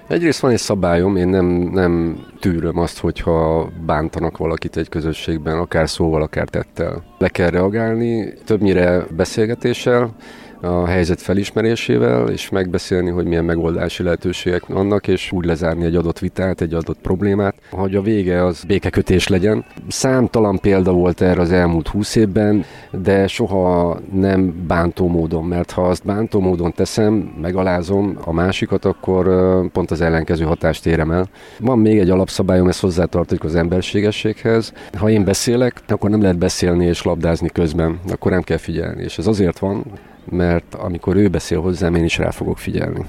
Egyrészt 0.09 0.41
van 0.41 0.51
egy 0.51 0.59
szabályom, 0.59 1.17
én 1.17 1.29
nem, 1.29 1.47
nem 1.73 2.25
tűröm 2.41 2.79
azt, 2.79 2.99
hogyha 2.99 3.69
bántanak 3.87 4.37
valakit 4.37 4.77
egy 4.77 4.89
közösségben, 4.89 5.59
akár 5.59 5.89
szóval, 5.89 6.23
akár 6.23 6.49
tettel. 6.49 7.05
Le 7.19 7.29
kell 7.29 7.51
reagálni, 7.51 8.33
többnyire 8.45 9.07
beszélgetéssel, 9.17 10.15
a 10.61 10.87
helyzet 10.87 11.21
felismerésével, 11.21 12.29
és 12.29 12.49
megbeszélni, 12.49 13.11
hogy 13.11 13.25
milyen 13.25 13.45
megoldási 13.45 14.03
lehetőségek 14.03 14.67
vannak, 14.67 15.09
és 15.09 15.33
úgy 15.33 15.45
lezárni 15.45 15.85
egy 15.85 15.97
adott 15.97 16.19
vitát, 16.19 16.61
egy 16.61 16.75
adott 16.75 16.99
problémát, 17.03 17.55
hogy 17.71 17.95
a 17.95 18.03
vége 18.03 18.45
az 18.45 18.65
békekötés 18.65 19.29
legyen. 19.29 19.65
Számtalan 19.89 20.59
példa 20.59 20.93
volt 20.93 21.21
erre 21.21 21.41
az 21.41 21.53
elmúlt 21.53 21.89
húsz 21.89 22.15
évben, 22.15 22.65
de 22.91 23.27
soha 23.27 23.99
nem 24.13 24.65
bántó 24.67 25.09
módon, 25.09 25.45
mert 25.45 25.71
ha 25.71 25.83
azt 25.83 26.05
bántó 26.05 26.41
módon 26.41 26.73
teszem, 26.73 27.13
megalázom 27.41 28.19
a 28.25 28.33
másikat, 28.33 28.85
akkor 28.85 29.29
pont 29.73 29.91
az 29.91 30.01
ellenkező 30.01 30.45
hatást 30.45 30.87
érem 30.87 31.11
el. 31.11 31.29
Van 31.59 31.79
még 31.79 31.99
egy 31.99 32.11
alapszabályom, 32.11 32.69
ez 32.69 32.81
hozzátartozik 32.81 33.45
az 33.45 33.55
emberségességhez. 33.55 34.73
Ha 34.99 35.11
én 35.11 35.25
beszélek, 35.25 35.81
akkor 35.89 36.11
nem 36.11 36.23
lehet 36.23 36.39
beszélni 36.39 36.87
és 36.87 37.03
labdázni 37.03 37.49
közben, 37.49 38.01
akkor 38.11 38.31
nem 38.31 38.43
kell 38.43 38.57
figyelni. 38.57 39.03
És 39.03 39.19
ez 39.19 39.27
azért 39.27 39.59
van, 39.59 39.85
mert 40.25 40.75
amikor 40.75 41.17
ő 41.17 41.29
beszél 41.29 41.61
hozzám, 41.61 41.95
én 41.95 42.05
is 42.05 42.19
rá 42.19 42.31
fogok 42.31 42.59
figyelni. 42.59 43.05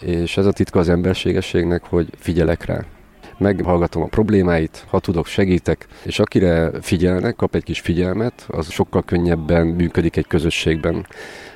És 0.00 0.36
ez 0.36 0.46
a 0.46 0.52
titka 0.52 0.78
az 0.78 0.88
emberségességnek, 0.88 1.82
hogy 1.88 2.08
figyelek 2.18 2.64
rá. 2.64 2.84
Meghallgatom 3.38 4.02
a 4.02 4.06
problémáit, 4.06 4.84
ha 4.88 5.00
tudok, 5.00 5.26
segítek, 5.26 5.86
és 6.02 6.18
akire 6.18 6.70
figyelnek, 6.80 7.36
kap 7.36 7.54
egy 7.54 7.62
kis 7.62 7.80
figyelmet, 7.80 8.44
az 8.48 8.70
sokkal 8.70 9.02
könnyebben 9.02 9.66
működik 9.66 10.16
egy 10.16 10.26
közösségben. 10.26 11.06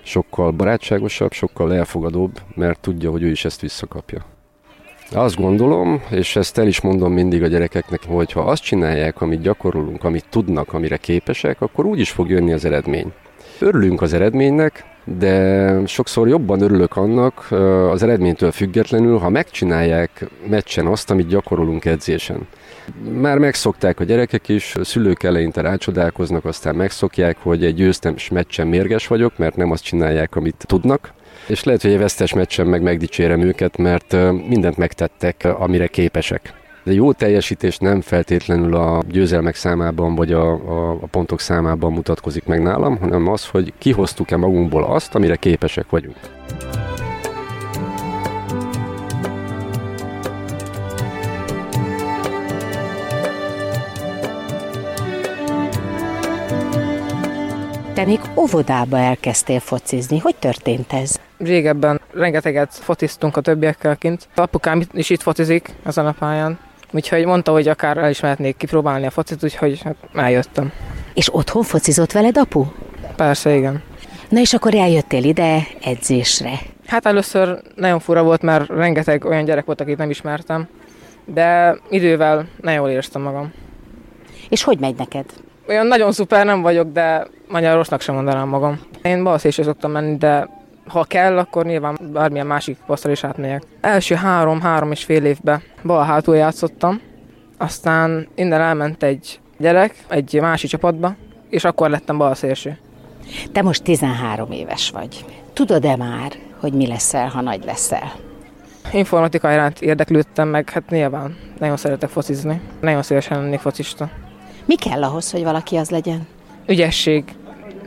Sokkal 0.02 0.50
barátságosabb, 0.50 1.33
sokkal 1.33 1.75
elfogadóbb, 1.75 2.40
mert 2.55 2.81
tudja, 2.81 3.11
hogy 3.11 3.23
ő 3.23 3.28
is 3.28 3.45
ezt 3.45 3.61
visszakapja. 3.61 4.25
Azt 5.12 5.37
gondolom, 5.37 6.02
és 6.11 6.37
ezt 6.37 6.59
el 6.59 6.66
is 6.66 6.81
mondom 6.81 7.12
mindig 7.12 7.43
a 7.43 7.47
gyerekeknek, 7.47 8.00
hogy 8.07 8.33
ha 8.33 8.40
azt 8.40 8.62
csinálják, 8.62 9.21
amit 9.21 9.40
gyakorolunk, 9.40 10.05
amit 10.05 10.25
tudnak, 10.31 10.73
amire 10.73 10.97
képesek, 10.97 11.61
akkor 11.61 11.85
úgy 11.85 11.99
is 11.99 12.11
fog 12.11 12.31
jönni 12.31 12.52
az 12.52 12.64
eredmény. 12.64 13.12
Örülünk 13.59 14.03
az 14.03 14.13
eredménynek, 14.13 14.85
de 15.05 15.87
sokszor 15.87 16.29
jobban 16.29 16.61
örülök 16.61 16.97
annak 16.97 17.51
az 17.91 18.03
eredménytől 18.03 18.51
függetlenül, 18.51 19.19
ha 19.19 19.29
megcsinálják 19.29 20.27
meccsen 20.49 20.87
azt, 20.87 21.11
amit 21.11 21.27
gyakorolunk 21.27 21.85
edzésen. 21.85 22.47
Már 23.21 23.39
megszokták 23.39 24.01
a 24.01 24.05
gyerekek 24.05 24.49
is, 24.49 24.75
a 24.75 24.85
szülők 24.85 25.23
eleinte 25.23 25.61
rácsodálkoznak, 25.61 26.45
aztán 26.45 26.75
megszokják, 26.75 27.37
hogy 27.43 27.65
egy 27.65 27.75
győztes 27.75 28.29
meccsen 28.29 28.67
mérges 28.67 29.07
vagyok, 29.07 29.39
mert 29.39 29.57
nem 29.57 29.71
azt 29.71 29.85
csinálják, 29.85 30.37
amit 30.37 30.65
tudnak. 30.67 31.13
És 31.47 31.65
lehet, 31.65 31.83
hogy 31.83 31.91
egy 31.91 31.99
vesztes 31.99 32.35
meccsen 32.35 32.67
meg 32.67 32.83
megdicsérem 32.83 33.41
őket, 33.41 33.77
mert 33.77 34.17
mindent 34.49 34.77
megtettek, 34.77 35.45
amire 35.59 35.87
képesek. 35.87 36.55
De 36.87 36.93
jó 36.93 37.12
teljesítés 37.12 37.78
nem 37.78 38.00
feltétlenül 38.00 38.75
a 38.75 39.02
győzelmek 39.09 39.55
számában 39.55 40.14
vagy 40.14 40.33
a, 40.33 40.50
a, 40.50 40.90
a 40.90 41.07
pontok 41.07 41.40
számában 41.40 41.93
mutatkozik 41.93 42.45
meg 42.45 42.62
nálam, 42.62 42.99
hanem 42.99 43.28
az, 43.28 43.47
hogy 43.47 43.73
kihoztuk-e 43.78 44.37
magunkból 44.37 44.85
azt, 44.85 45.14
amire 45.14 45.37
képesek 45.37 45.90
vagyunk. 45.90 46.16
Te 57.95 58.05
még 58.05 58.21
óvodába 58.37 58.99
elkezdtél 58.99 59.61
focizni. 59.61 60.19
Hogy 60.19 60.37
történt 60.37 60.93
ez? 60.93 61.21
Régebben 61.38 62.00
rengeteget 62.12 62.75
fociztunk 62.75 63.37
a 63.37 63.40
többiekkel 63.40 63.97
kint. 63.97 64.28
Apukám 64.35 64.83
is 64.93 65.11
itt 65.11 65.23
focizik 65.23 65.75
ezen 65.85 66.07
a 66.07 66.12
pályán. 66.12 66.59
Úgyhogy 66.97 67.25
mondta, 67.25 67.53
hogy 67.53 67.69
akár 67.69 67.97
el 67.97 68.11
is 68.11 68.21
mehetnék 68.21 68.57
kipróbálni 68.57 69.07
a 69.07 69.11
focit, 69.11 69.43
úgyhogy 69.43 69.83
hát 69.83 69.97
eljöttem. 70.15 70.73
És 71.15 71.35
otthon 71.35 71.62
focizott 71.62 72.12
veled 72.12 72.38
apu? 72.38 72.65
Persze, 73.17 73.55
igen. 73.55 73.83
Na 74.29 74.41
és 74.41 74.55
akkor 74.55 74.75
eljöttél 74.75 75.25
ide 75.25 75.67
edzésre. 75.83 76.53
Hát 76.87 77.07
először 77.07 77.61
nagyon 77.75 77.99
fura 77.99 78.23
volt, 78.23 78.43
mert 78.43 78.69
rengeteg 78.69 79.25
olyan 79.25 79.45
gyerek 79.45 79.65
volt, 79.65 79.81
akit 79.81 79.97
nem 79.97 80.11
ismertem, 80.11 80.69
de 81.25 81.76
idővel 81.91 82.47
nagyon 82.61 82.81
jól 82.81 82.91
éreztem 82.91 83.23
magam. 83.23 83.53
És 84.49 84.62
hogy 84.62 84.79
megy 84.79 84.95
neked? 84.97 85.25
Olyan 85.69 85.87
nagyon 85.87 86.12
szuper 86.12 86.45
nem 86.45 86.62
vagyok, 86.62 86.93
de 86.93 87.26
magyar 87.49 87.75
rossznak 87.75 88.00
sem 88.00 88.15
mondanám 88.15 88.49
magam. 88.49 88.81
Én 89.03 89.23
balszélső 89.23 89.62
szoktam 89.62 89.91
menni, 89.91 90.17
de 90.17 90.49
ha 90.87 91.05
kell, 91.05 91.38
akkor 91.38 91.64
nyilván 91.64 91.99
bármilyen 92.12 92.47
másik 92.47 92.78
posztra 92.87 93.11
is 93.11 93.25
átmegyek. 93.25 93.62
Első 93.81 94.14
három-három 94.14 94.90
és 94.90 95.05
fél 95.05 95.25
évben 95.25 95.62
bal 95.85 96.05
hátul 96.05 96.37
játszottam, 96.37 97.00
aztán 97.59 98.28
innen 98.35 98.61
elment 98.61 99.02
egy 99.02 99.40
gyerek 99.59 99.95
egy 100.09 100.38
másik 100.40 100.71
csapatba, 100.71 101.14
és 101.49 101.64
akkor 101.64 101.90
lettem 101.90 102.19
bal 102.19 102.35
szélső. 102.35 102.78
Te 103.52 103.62
most 103.62 103.83
13 103.83 104.50
éves 104.50 104.90
vagy. 104.90 105.25
Tudod-e 105.52 105.97
már, 105.97 106.33
hogy 106.61 106.73
mi 106.73 106.87
leszel, 106.87 107.28
ha 107.28 107.40
nagy 107.40 107.64
leszel? 107.64 108.12
Informatika 108.93 109.52
iránt 109.52 109.81
érdeklődtem 109.81 110.49
meg, 110.49 110.71
hát 110.71 110.90
nyilván 110.90 111.37
nagyon 111.59 111.76
szeretek 111.76 112.09
focizni. 112.09 112.61
Nagyon 112.81 113.02
szívesen 113.02 113.40
lennék 113.40 113.61
focista. 113.61 114.11
Mi 114.64 114.75
kell 114.76 115.02
ahhoz, 115.02 115.31
hogy 115.31 115.43
valaki 115.43 115.76
az 115.76 115.90
legyen? 115.90 116.26
Ügyesség. 116.66 117.36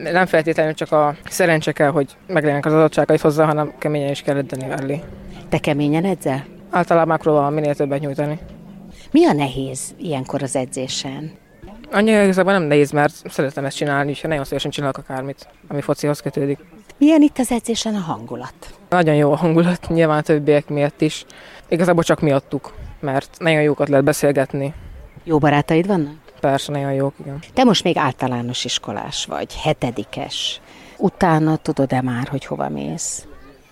Nem 0.03 0.25
feltétlenül 0.25 0.73
csak 0.73 0.91
a 0.91 1.15
szerencse 1.29 1.71
kell, 1.71 1.89
hogy 1.89 2.17
meglegyenek 2.27 2.65
az 2.65 2.73
adottságait 2.73 3.21
hozzá, 3.21 3.45
hanem 3.45 3.73
keményen 3.77 4.09
is 4.09 4.21
kell 4.21 4.37
edzeni 4.37 4.65
mellé. 4.65 5.01
Te 5.49 5.57
keményen 5.57 6.05
edzel? 6.05 6.45
Általában 6.69 7.07
megpróbálom 7.07 7.53
minél 7.53 7.75
többet 7.75 7.99
nyújtani. 7.99 8.39
Mi 9.11 9.25
a 9.25 9.33
nehéz 9.33 9.95
ilyenkor 9.97 10.43
az 10.43 10.55
edzésen? 10.55 11.31
Annyira 11.91 12.23
igazából 12.23 12.51
nem 12.51 12.63
nehéz, 12.63 12.91
mert 12.91 13.13
szeretem 13.29 13.65
ezt 13.65 13.75
csinálni, 13.75 14.09
és 14.09 14.21
nagyon 14.21 14.43
szívesen 14.43 14.71
csinálok 14.71 14.97
akármit, 14.97 15.47
ami 15.67 15.81
focihoz 15.81 16.19
kötődik. 16.19 16.59
Milyen 16.97 17.21
itt 17.21 17.37
az 17.37 17.51
edzésen 17.51 17.95
a 17.95 17.99
hangulat? 17.99 18.53
Nagyon 18.89 19.15
jó 19.15 19.31
a 19.31 19.35
hangulat, 19.35 19.87
nyilván 19.89 20.17
a 20.17 20.21
többiek 20.21 20.69
miatt 20.69 21.01
is. 21.01 21.25
Igazából 21.67 22.03
csak 22.03 22.21
miattuk, 22.21 22.73
mert 22.99 23.35
nagyon 23.39 23.61
jókat 23.61 23.89
lehet 23.89 24.05
beszélgetni. 24.05 24.73
Jó 25.23 25.37
barátaid 25.37 25.87
vannak? 25.87 26.28
Persze, 26.39 26.71
nagyon 26.71 26.93
jók, 26.93 27.13
igen. 27.19 27.39
Te 27.53 27.63
most 27.63 27.83
még 27.83 27.97
általános 27.97 28.65
iskolás 28.65 29.25
vagy, 29.25 29.55
hetedikes. 29.55 30.61
Utána 30.97 31.55
tudod-e 31.55 32.01
már, 32.01 32.27
hogy 32.27 32.45
hova 32.45 32.69
mész? 32.69 33.27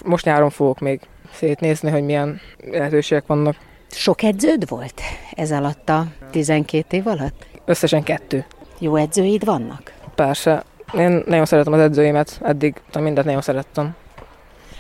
Most 0.06 0.26
nyáron 0.26 0.50
fogok 0.50 0.80
még 0.80 1.02
szétnézni, 1.34 1.90
hogy 1.90 2.04
milyen 2.04 2.40
lehetőségek 2.72 3.26
vannak. 3.26 3.56
Sok 3.92 4.24
edződ 4.24 4.70
volt 4.70 5.02
ez 5.36 5.52
alatt 5.52 5.90
a 5.90 6.06
12 6.32 6.98
év 6.98 7.08
alatt? 7.08 7.46
Összesen 7.66 8.04
kettő. 8.04 8.46
Jó 8.80 8.96
edzőid 8.96 9.46
vannak? 9.46 9.94
Persze. 10.16 10.64
Én 10.98 11.24
nagyon 11.26 11.46
szeretem 11.46 11.74
az 11.74 11.80
edzőimet, 11.80 12.40
eddig 12.44 12.82
mindent 13.00 13.26
nagyon 13.26 13.42
szerettem. 13.42 13.96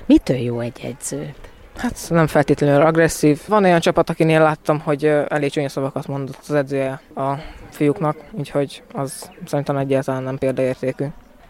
Mitől 0.06 0.38
jó 0.38 0.60
egy 0.60 0.80
edző? 0.84 1.34
Hát 1.78 1.98
nem 2.10 2.28
feltétlenül 2.28 2.82
agresszív. 2.82 3.42
Van 3.48 3.64
olyan 3.64 3.80
csapat, 3.80 4.10
akinél 4.10 4.42
láttam, 4.42 4.80
hogy 4.80 5.06
elég 5.30 5.52
csúnya 5.52 5.70
szavakat 5.70 6.08
mondott 6.08 6.38
az 6.48 6.54
edzője 6.54 7.02
a 7.16 7.34
fiúknak, 7.70 8.18
úgyhogy 8.32 8.84
az 8.94 9.30
szerintem 9.46 9.78
egyáltalán 9.78 10.24
nem 10.24 10.38
példaértékű. 10.38 11.06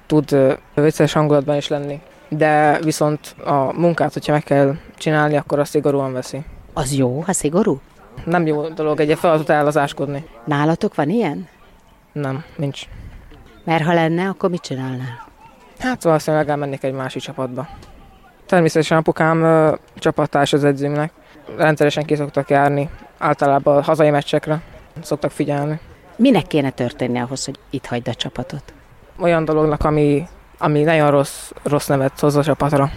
Tud 0.06 0.58
vicces 0.74 1.14
hangulatban 1.14 1.56
is 1.56 1.68
lenni, 1.68 2.02
de 2.30 2.80
viszont 2.80 3.36
a 3.46 3.80
munkát, 3.80 4.14
hogyha 4.14 4.32
meg 4.32 4.44
kell 4.44 4.76
csinálni, 4.98 5.38
akkor 5.38 5.60
azt 5.60 5.72
szigorúan 5.72 6.14
veszi. 6.14 6.42
Az 6.74 6.94
jó, 6.94 7.20
ha 7.20 7.34
szigorú? 7.34 7.80
Nem 8.26 8.46
jó 8.46 8.68
dolog 8.68 9.00
egy 9.00 9.18
feladatot 9.18 9.50
ellazáskodni. 9.50 10.26
Nálatok 10.46 10.96
van 10.96 11.10
ilyen? 11.10 11.48
Nem, 12.12 12.44
nincs. 12.56 12.82
Mert 13.64 13.84
ha 13.84 13.94
lenne, 13.94 14.28
akkor 14.28 14.50
mit 14.50 14.62
csinálnál? 14.62 15.28
Hát 15.80 16.04
valószínűleg 16.04 16.50
elmennék 16.50 16.84
egy 16.84 16.94
másik 16.94 17.22
csapatba. 17.22 17.68
Természetesen 18.48 18.98
apukám 18.98 19.44
ö, 19.44 19.76
csapattárs 19.96 20.54
az 20.54 20.64
edzőmnek. 20.64 21.12
Rendszeresen 21.58 22.06
ki 22.06 22.16
szoktak 22.16 22.50
járni, 22.50 22.90
általában 23.18 23.78
a 23.78 23.82
hazai 23.82 24.10
meccsekre 24.10 24.62
szoktak 25.02 25.32
figyelni. 25.32 25.80
Minek 26.16 26.48
kéne 26.48 26.70
történni 26.70 27.20
ahhoz, 27.20 27.46
hogy 27.46 27.60
itt 27.70 27.86
hagyd 27.86 28.08
a 28.08 28.14
csapatot? 28.14 28.74
Olyan 29.20 29.46
dolognak, 29.46 29.84
ami, 29.84 30.28
ami 30.58 30.84
nagyon 30.84 31.12
rossz, 31.12 31.52
rossz 31.64 31.88
nevet 31.88 32.20
hoz 32.20 32.36
a 32.36 32.44
csapatra. 32.44 32.92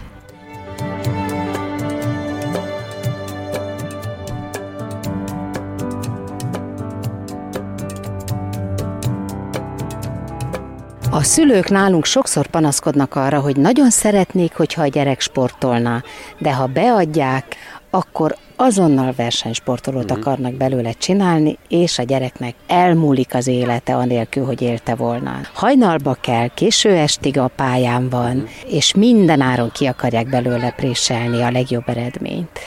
A 11.21 11.23
szülők 11.23 11.69
nálunk 11.69 12.05
sokszor 12.05 12.47
panaszkodnak 12.47 13.15
arra, 13.15 13.41
hogy 13.41 13.57
nagyon 13.57 13.91
szeretnék, 13.91 14.53
hogyha 14.53 14.83
a 14.83 14.87
gyerek 14.87 15.21
sportolna, 15.21 16.03
de 16.39 16.55
ha 16.55 16.67
beadják, 16.67 17.57
akkor 17.91 18.37
azonnal 18.57 19.13
versenysportolót 19.17 20.11
akarnak 20.11 20.55
belőle 20.55 20.93
csinálni, 20.93 21.59
és 21.69 21.99
a 21.99 22.03
gyereknek 22.03 22.55
elmúlik 22.67 23.35
az 23.35 23.47
élete 23.47 23.97
anélkül, 23.97 24.45
hogy 24.45 24.63
élte 24.63 24.95
volna. 24.95 25.41
Hajnalba 25.55 26.17
kell, 26.21 26.49
késő 26.49 26.91
estig 26.91 27.39
a 27.39 27.51
pályán 27.57 28.09
van, 28.09 28.47
és 28.67 28.95
minden 28.95 29.41
áron 29.41 29.71
ki 29.71 29.87
akarják 29.87 30.29
belőle 30.29 30.71
préselni 30.71 31.43
a 31.43 31.51
legjobb 31.51 31.89
eredményt. 31.89 32.59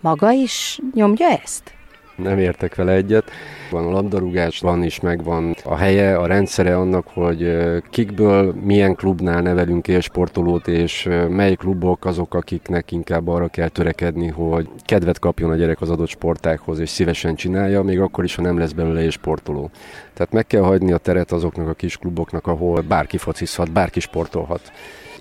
Maga 0.00 0.30
is 0.30 0.78
nyomja 0.94 1.28
ezt? 1.42 1.79
Nem 2.22 2.38
értek 2.38 2.74
vele 2.74 2.92
egyet. 2.92 3.30
Van 3.70 3.86
a 3.86 3.90
labdarúgás, 3.90 4.60
van 4.60 4.82
is 4.82 5.00
megvan 5.00 5.54
a 5.64 5.76
helye, 5.76 6.16
a 6.16 6.26
rendszere 6.26 6.76
annak, 6.76 7.06
hogy 7.12 7.56
kikből, 7.90 8.54
milyen 8.64 8.94
klubnál 8.94 9.42
nevelünk 9.42 9.88
élsportolót, 9.88 10.68
és 10.68 11.08
mely 11.28 11.54
klubok 11.54 12.04
azok, 12.04 12.34
akiknek 12.34 12.92
inkább 12.92 13.28
arra 13.28 13.48
kell 13.48 13.68
törekedni, 13.68 14.28
hogy 14.28 14.68
kedvet 14.84 15.18
kapjon 15.18 15.50
a 15.50 15.54
gyerek 15.56 15.80
az 15.80 15.90
adott 15.90 16.08
sportákhoz, 16.08 16.78
és 16.78 16.88
szívesen 16.88 17.34
csinálja, 17.34 17.82
még 17.82 18.00
akkor 18.00 18.24
is, 18.24 18.34
ha 18.34 18.42
nem 18.42 18.58
lesz 18.58 18.72
belőle 18.72 19.02
élsportoló. 19.02 19.70
Tehát 20.14 20.32
meg 20.32 20.46
kell 20.46 20.62
hagyni 20.62 20.92
a 20.92 20.98
teret 20.98 21.32
azoknak 21.32 21.68
a 21.68 21.74
kis 21.74 21.96
kluboknak, 21.96 22.46
ahol 22.46 22.80
bárki 22.80 23.16
focizhat, 23.16 23.72
bárki 23.72 24.00
sportolhat. 24.00 24.72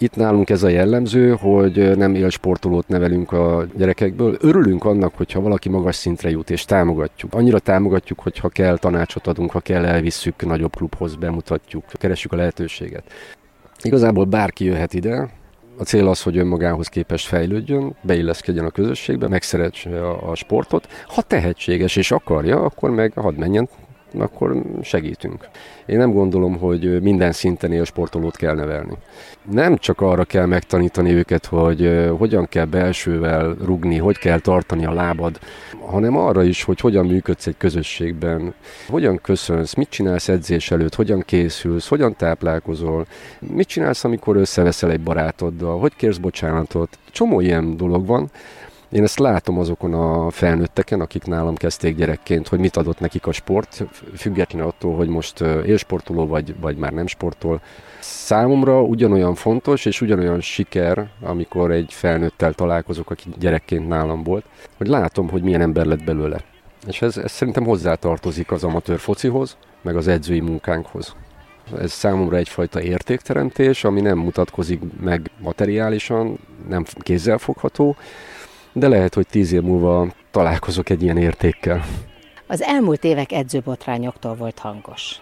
Itt 0.01 0.15
nálunk 0.15 0.49
ez 0.49 0.63
a 0.63 0.67
jellemző, 0.69 1.31
hogy 1.31 1.97
nem 1.97 2.15
élsportolót 2.15 2.87
nevelünk 2.87 3.31
a 3.31 3.65
gyerekekből. 3.75 4.37
Örülünk 4.41 4.85
annak, 4.85 5.15
hogyha 5.15 5.41
valaki 5.41 5.69
magas 5.69 5.95
szintre 5.95 6.29
jut, 6.29 6.49
és 6.49 6.65
támogatjuk. 6.65 7.33
Annyira 7.33 7.59
támogatjuk, 7.59 8.19
hogy 8.19 8.37
ha 8.37 8.49
kell 8.49 8.77
tanácsot 8.77 9.27
adunk, 9.27 9.51
ha 9.51 9.59
kell 9.59 9.85
elvisszük 9.85 10.45
nagyobb 10.45 10.75
klubhoz, 10.75 11.15
bemutatjuk, 11.15 11.83
keressük 11.91 12.33
a 12.33 12.35
lehetőséget. 12.35 13.03
Igazából 13.81 14.25
bárki 14.25 14.65
jöhet 14.65 14.93
ide, 14.93 15.29
a 15.77 15.83
cél 15.83 16.07
az, 16.07 16.21
hogy 16.21 16.37
önmagához 16.37 16.87
képest 16.87 17.27
fejlődjön, 17.27 17.95
beilleszkedjen 18.01 18.65
a 18.65 18.69
közösségbe, 18.69 19.27
megszeretse 19.27 20.09
a 20.09 20.35
sportot. 20.35 20.87
Ha 21.05 21.21
tehetséges 21.21 21.95
és 21.95 22.11
akarja, 22.11 22.61
akkor 22.61 22.89
meg 22.89 23.13
hadd 23.15 23.35
menjen 23.35 23.69
akkor 24.17 24.63
segítünk. 24.81 25.47
Én 25.85 25.97
nem 25.97 26.11
gondolom, 26.11 26.57
hogy 26.57 27.01
minden 27.01 27.31
szinten 27.31 27.85
sportolót 27.85 28.35
kell 28.35 28.55
nevelni. 28.55 28.97
Nem 29.51 29.77
csak 29.77 30.01
arra 30.01 30.23
kell 30.23 30.45
megtanítani 30.45 31.11
őket, 31.11 31.45
hogy 31.45 32.09
hogyan 32.17 32.47
kell 32.49 32.65
belsővel 32.65 33.55
rugni, 33.65 33.97
hogy 33.97 34.17
kell 34.17 34.39
tartani 34.39 34.85
a 34.85 34.93
lábad, 34.93 35.39
hanem 35.85 36.17
arra 36.17 36.43
is, 36.43 36.63
hogy 36.63 36.79
hogyan 36.79 37.05
működsz 37.05 37.47
egy 37.47 37.57
közösségben, 37.57 38.53
hogyan 38.87 39.19
köszönsz, 39.21 39.73
mit 39.73 39.89
csinálsz 39.89 40.27
edzés 40.27 40.71
előtt, 40.71 40.95
hogyan 40.95 41.23
készülsz, 41.25 41.87
hogyan 41.87 42.15
táplálkozol, 42.15 43.05
mit 43.39 43.67
csinálsz, 43.67 44.03
amikor 44.03 44.35
összeveszel 44.35 44.91
egy 44.91 45.01
barátoddal, 45.01 45.79
hogy 45.79 45.95
kérsz 45.95 46.17
bocsánatot. 46.17 46.97
Csomó 47.11 47.39
ilyen 47.39 47.77
dolog 47.77 48.05
van, 48.05 48.29
én 48.91 49.03
ezt 49.03 49.19
látom 49.19 49.59
azokon 49.59 49.93
a 49.93 50.29
felnőtteken, 50.29 51.01
akik 51.01 51.23
nálam 51.23 51.55
kezdték 51.55 51.95
gyerekként, 51.95 52.47
hogy 52.47 52.59
mit 52.59 52.77
adott 52.77 52.99
nekik 52.99 53.27
a 53.27 53.31
sport, 53.31 53.85
függetlenül 54.15 54.67
attól, 54.67 54.95
hogy 54.95 55.07
most 55.07 55.41
élsportoló 55.65 56.27
vagy, 56.27 56.59
vagy 56.59 56.77
már 56.77 56.91
nem 56.91 57.07
sportol. 57.07 57.61
Számomra 57.99 58.81
ugyanolyan 58.81 59.35
fontos 59.35 59.85
és 59.85 60.01
ugyanolyan 60.01 60.41
siker, 60.41 61.07
amikor 61.21 61.71
egy 61.71 61.93
felnőttel 61.93 62.53
találkozok, 62.53 63.11
aki 63.11 63.29
gyerekként 63.39 63.87
nálam 63.87 64.23
volt, 64.23 64.45
hogy 64.77 64.87
látom, 64.87 65.29
hogy 65.29 65.41
milyen 65.41 65.61
ember 65.61 65.85
lett 65.85 66.03
belőle. 66.03 66.39
És 66.87 67.01
ez, 67.01 67.17
ez 67.17 67.31
szerintem 67.31 67.63
hozzátartozik 67.63 68.51
az 68.51 68.63
amatőr 68.63 68.99
focihoz, 68.99 69.57
meg 69.81 69.95
az 69.95 70.07
edzői 70.07 70.39
munkánkhoz. 70.39 71.15
Ez 71.79 71.91
számomra 71.91 72.37
egyfajta 72.37 72.81
értékteremtés, 72.81 73.83
ami 73.83 74.01
nem 74.01 74.17
mutatkozik 74.17 74.81
meg 75.01 75.31
materiálisan, 75.39 76.39
nem 76.67 76.85
kézzelfogható, 76.99 77.95
de 78.73 78.87
lehet, 78.87 79.13
hogy 79.13 79.27
tíz 79.27 79.51
év 79.51 79.61
múlva 79.61 80.07
találkozok 80.31 80.89
egy 80.89 81.03
ilyen 81.03 81.17
értékkel. 81.17 81.83
Az 82.47 82.61
elmúlt 82.61 83.03
évek 83.03 83.31
edzőbotrányoktól 83.31 84.35
volt 84.35 84.59
hangos. 84.59 85.21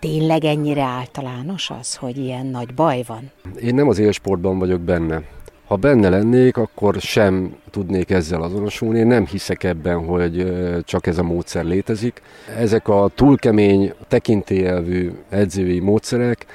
Tényleg 0.00 0.44
ennyire 0.44 0.82
általános 0.82 1.70
az, 1.70 1.94
hogy 1.94 2.16
ilyen 2.18 2.46
nagy 2.46 2.74
baj 2.74 3.02
van? 3.06 3.30
Én 3.60 3.74
nem 3.74 3.88
az 3.88 3.98
élsportban 3.98 4.58
vagyok 4.58 4.80
benne. 4.80 5.22
Ha 5.66 5.76
benne 5.76 6.08
lennék, 6.08 6.56
akkor 6.56 6.94
sem 6.94 7.56
tudnék 7.70 8.10
ezzel 8.10 8.42
azonosulni. 8.42 8.98
Én 8.98 9.06
nem 9.06 9.26
hiszek 9.26 9.64
ebben, 9.64 10.04
hogy 10.04 10.52
csak 10.84 11.06
ez 11.06 11.18
a 11.18 11.22
módszer 11.22 11.64
létezik. 11.64 12.22
Ezek 12.58 12.88
a 12.88 13.10
túlkemény, 13.14 13.92
tekintélyelvű 14.08 15.12
edzői 15.28 15.80
módszerek 15.80 16.46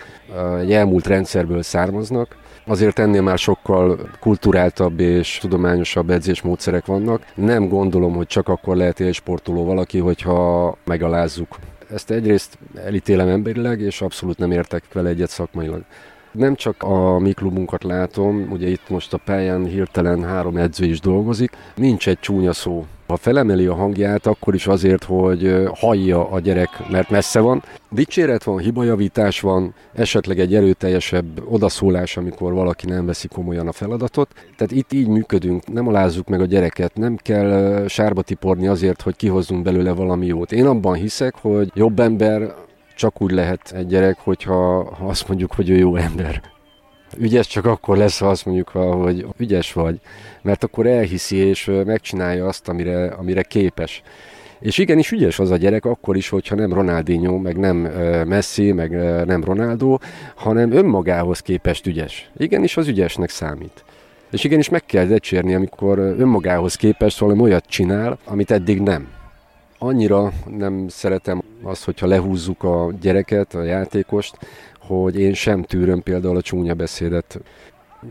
egy 0.60 0.72
elmúlt 0.72 1.08
rendszerből 1.08 1.62
származnak, 1.62 2.38
Azért 2.70 3.00
ennél 3.00 3.22
már 3.22 3.38
sokkal 3.38 4.10
kulturáltabb 4.20 5.00
és 5.00 5.38
tudományosabb 5.42 6.10
edzésmódszerek 6.10 6.86
vannak. 6.86 7.26
Nem 7.36 7.68
gondolom, 7.68 8.16
hogy 8.16 8.28
csak 8.28 8.48
akkor 8.48 8.76
lehet 8.76 9.00
élsportoló 9.00 9.66
valaki, 9.66 9.98
hogyha 10.00 10.78
megalázzuk. 10.86 11.56
Ezt 11.94 12.12
egyrészt 12.12 12.58
elítélem 12.76 13.28
emberileg, 13.28 13.80
és 13.82 14.02
abszolút 14.02 14.38
nem 14.38 14.52
értek 14.52 14.84
vele 14.94 15.10
egyet 15.10 15.30
szakmailag. 15.30 15.82
Nem 16.32 16.56
csak 16.56 16.84
a 16.84 17.20
mi 17.20 17.32
klubunkat 17.32 17.84
látom, 17.84 18.48
ugye 18.52 18.68
itt 18.68 18.90
most 18.90 19.14
a 19.14 19.20
pályán 19.26 19.66
hirtelen 19.66 20.24
három 20.24 20.58
edző 20.58 20.86
is 20.86 21.00
dolgozik, 21.00 21.52
nincs 21.76 22.08
egy 22.08 22.20
csúnya 22.20 22.54
szó. 22.54 22.86
Ha 23.08 23.18
felemeli 23.18 23.66
a 23.66 23.74
hangját, 23.74 24.26
akkor 24.26 24.54
is 24.54 24.68
azért, 24.68 25.04
hogy 25.04 25.68
hallja 25.74 26.30
a 26.30 26.40
gyerek, 26.40 26.70
mert 26.90 27.10
messze 27.10 27.40
van. 27.40 27.64
Dicséret 27.90 28.44
van, 28.44 28.58
hibajavítás 28.58 29.42
van, 29.42 29.74
esetleg 29.94 30.40
egy 30.40 30.56
erőteljesebb 30.56 31.52
odaszólás, 31.52 32.18
amikor 32.18 32.54
valaki 32.54 32.86
nem 32.86 33.06
veszi 33.06 33.28
komolyan 33.28 33.68
a 33.68 33.72
feladatot. 33.72 34.34
Tehát 34.58 34.72
itt 34.72 34.94
így 34.94 35.08
működünk, 35.08 35.74
nem 35.74 35.88
alázzuk 35.88 36.28
meg 36.28 36.42
a 36.42 36.46
gyereket, 36.46 36.96
nem 36.96 37.16
kell 37.16 37.86
sárba 37.88 38.22
tiporni 38.22 38.68
azért, 38.68 39.02
hogy 39.02 39.16
kihozzunk 39.16 39.64
belőle 39.64 39.92
valami 39.92 40.26
jót. 40.26 40.52
Én 40.52 40.66
abban 40.66 40.94
hiszek, 40.94 41.36
hogy 41.42 41.72
jobb 41.74 42.00
ember 42.00 42.54
csak 43.00 43.22
úgy 43.22 43.32
lehet 43.32 43.72
egy 43.76 43.88
gyerek, 43.88 44.18
hogyha 44.20 44.84
ha 44.96 45.06
azt 45.06 45.28
mondjuk, 45.28 45.54
hogy 45.54 45.70
ő 45.70 45.78
jó 45.78 45.96
ember. 45.96 46.42
Ügyes 47.18 47.48
csak 47.48 47.66
akkor 47.66 47.98
lesz, 47.98 48.20
ha 48.20 48.28
azt 48.30 48.46
mondjuk, 48.46 48.70
hogy 48.70 49.26
ügyes 49.38 49.74
vagy, 49.74 50.00
mert 50.42 50.64
akkor 50.64 50.88
elhiszi 50.88 51.36
és 51.36 51.72
megcsinálja 51.86 52.46
azt, 52.46 52.68
amire, 52.68 53.08
amire 53.08 53.42
képes. 53.42 54.02
És 54.60 54.78
igenis 54.78 55.12
ügyes 55.12 55.40
az 55.40 55.52
a 55.52 55.58
gyerek 55.58 55.86
akkor 55.86 56.16
is, 56.16 56.30
hogyha 56.30 56.56
nem 56.56 56.74
Ronaldinho, 56.74 57.38
meg 57.38 57.58
nem 57.58 57.76
Messi, 58.28 58.72
meg 58.72 58.92
nem 59.26 59.44
Ronaldo, 59.44 59.98
hanem 60.36 60.72
önmagához 60.72 61.40
képest 61.40 61.88
ügyes. 61.88 62.30
Igenis 62.38 62.78
az 62.78 62.88
ügyesnek 62.88 63.30
számít. 63.30 63.84
És 64.32 64.44
igenis 64.44 64.70
meg 64.70 64.86
kell 64.86 65.06
decsérni, 65.06 65.54
amikor 65.54 66.00
önmagához 66.00 66.76
képest 66.76 67.20
valami 67.20 67.42
olyat 67.42 67.66
csinál, 67.66 68.18
amit 68.26 68.52
eddig 68.52 68.82
nem 68.82 69.18
annyira 69.80 70.32
nem 70.58 70.88
szeretem 70.88 71.42
azt, 71.64 71.84
hogyha 71.86 72.08
lehúzzuk 72.08 72.64
a 72.64 72.92
gyereket, 73.02 73.54
a 73.54 73.64
játékost, 73.64 74.38
hogy 74.80 75.20
én 75.20 75.34
sem 75.34 75.64
tűröm 75.64 76.04
például 76.04 76.38
a 76.38 76.42
csúnya 76.42 76.74
beszédet. 76.74 77.40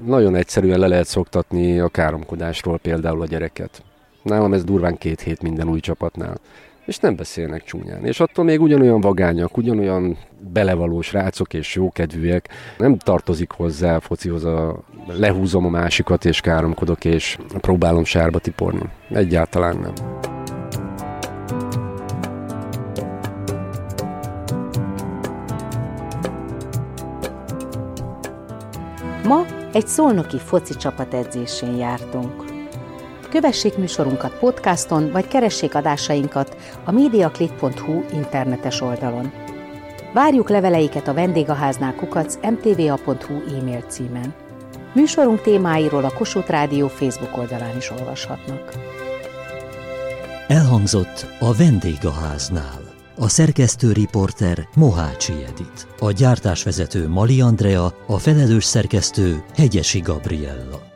Nagyon 0.04 0.34
egyszerűen 0.34 0.78
le 0.78 0.86
lehet 0.86 1.06
szoktatni 1.06 1.78
a 1.78 1.88
káromkodásról 1.88 2.78
például 2.78 3.22
a 3.22 3.26
gyereket. 3.26 3.82
Nálam 4.22 4.52
ez 4.52 4.64
durván 4.64 4.96
két 4.96 5.20
hét 5.20 5.42
minden 5.42 5.68
új 5.68 5.80
csapatnál. 5.80 6.40
És 6.86 6.98
nem 6.98 7.16
beszélnek 7.16 7.64
csúnyán. 7.64 8.04
És 8.04 8.20
attól 8.20 8.44
még 8.44 8.60
ugyanolyan 8.60 9.00
vagányak, 9.00 9.56
ugyanolyan 9.56 10.18
belevalós 10.52 11.12
rácok 11.12 11.54
és 11.54 11.74
jókedvűek. 11.74 12.48
Nem 12.78 12.98
tartozik 12.98 13.50
hozzá 13.50 13.96
a 13.96 14.00
focihoz 14.00 14.44
a 14.44 14.80
lehúzom 15.06 15.64
a 15.64 15.68
másikat 15.68 16.24
és 16.24 16.40
káromkodok 16.40 17.04
és 17.04 17.38
próbálom 17.60 18.04
sárba 18.04 18.38
tiporni. 18.38 18.88
Egyáltalán 19.10 19.76
nem. 19.76 20.27
Egy 29.78 29.86
szolnoki 29.86 30.38
foci 30.38 30.74
csapat 30.74 31.14
edzésén 31.14 31.76
jártunk. 31.76 32.44
Kövessék 33.30 33.76
műsorunkat 33.76 34.38
podcaston, 34.38 35.10
vagy 35.10 35.28
keressék 35.28 35.74
adásainkat 35.74 36.56
a 36.84 36.90
mediaclick.hu 36.90 38.04
internetes 38.12 38.80
oldalon. 38.80 39.32
Várjuk 40.12 40.48
leveleiket 40.48 41.08
a 41.08 41.14
vendégháznál 41.14 41.94
kukac 41.94 42.38
mtva.hu 42.42 43.34
e-mail 43.58 43.84
címen. 43.88 44.34
Műsorunk 44.94 45.40
témáiról 45.40 46.04
a 46.04 46.12
Kossuth 46.12 46.50
Rádió 46.50 46.88
Facebook 46.88 47.36
oldalán 47.36 47.76
is 47.76 47.90
olvashatnak. 47.90 48.72
Elhangzott 50.48 51.26
a 51.40 51.54
vendégháznál. 51.54 52.97
A 53.20 53.28
szerkesztő 53.28 53.92
riporter 53.92 54.68
Mohácsi 54.74 55.32
Edit. 55.32 55.86
A 55.98 56.10
gyártásvezető 56.10 57.08
Mali 57.08 57.40
Andrea, 57.40 57.94
a 58.06 58.18
felelős 58.18 58.64
szerkesztő 58.64 59.44
Hegyesi 59.54 60.00
Gabriella. 60.00 60.87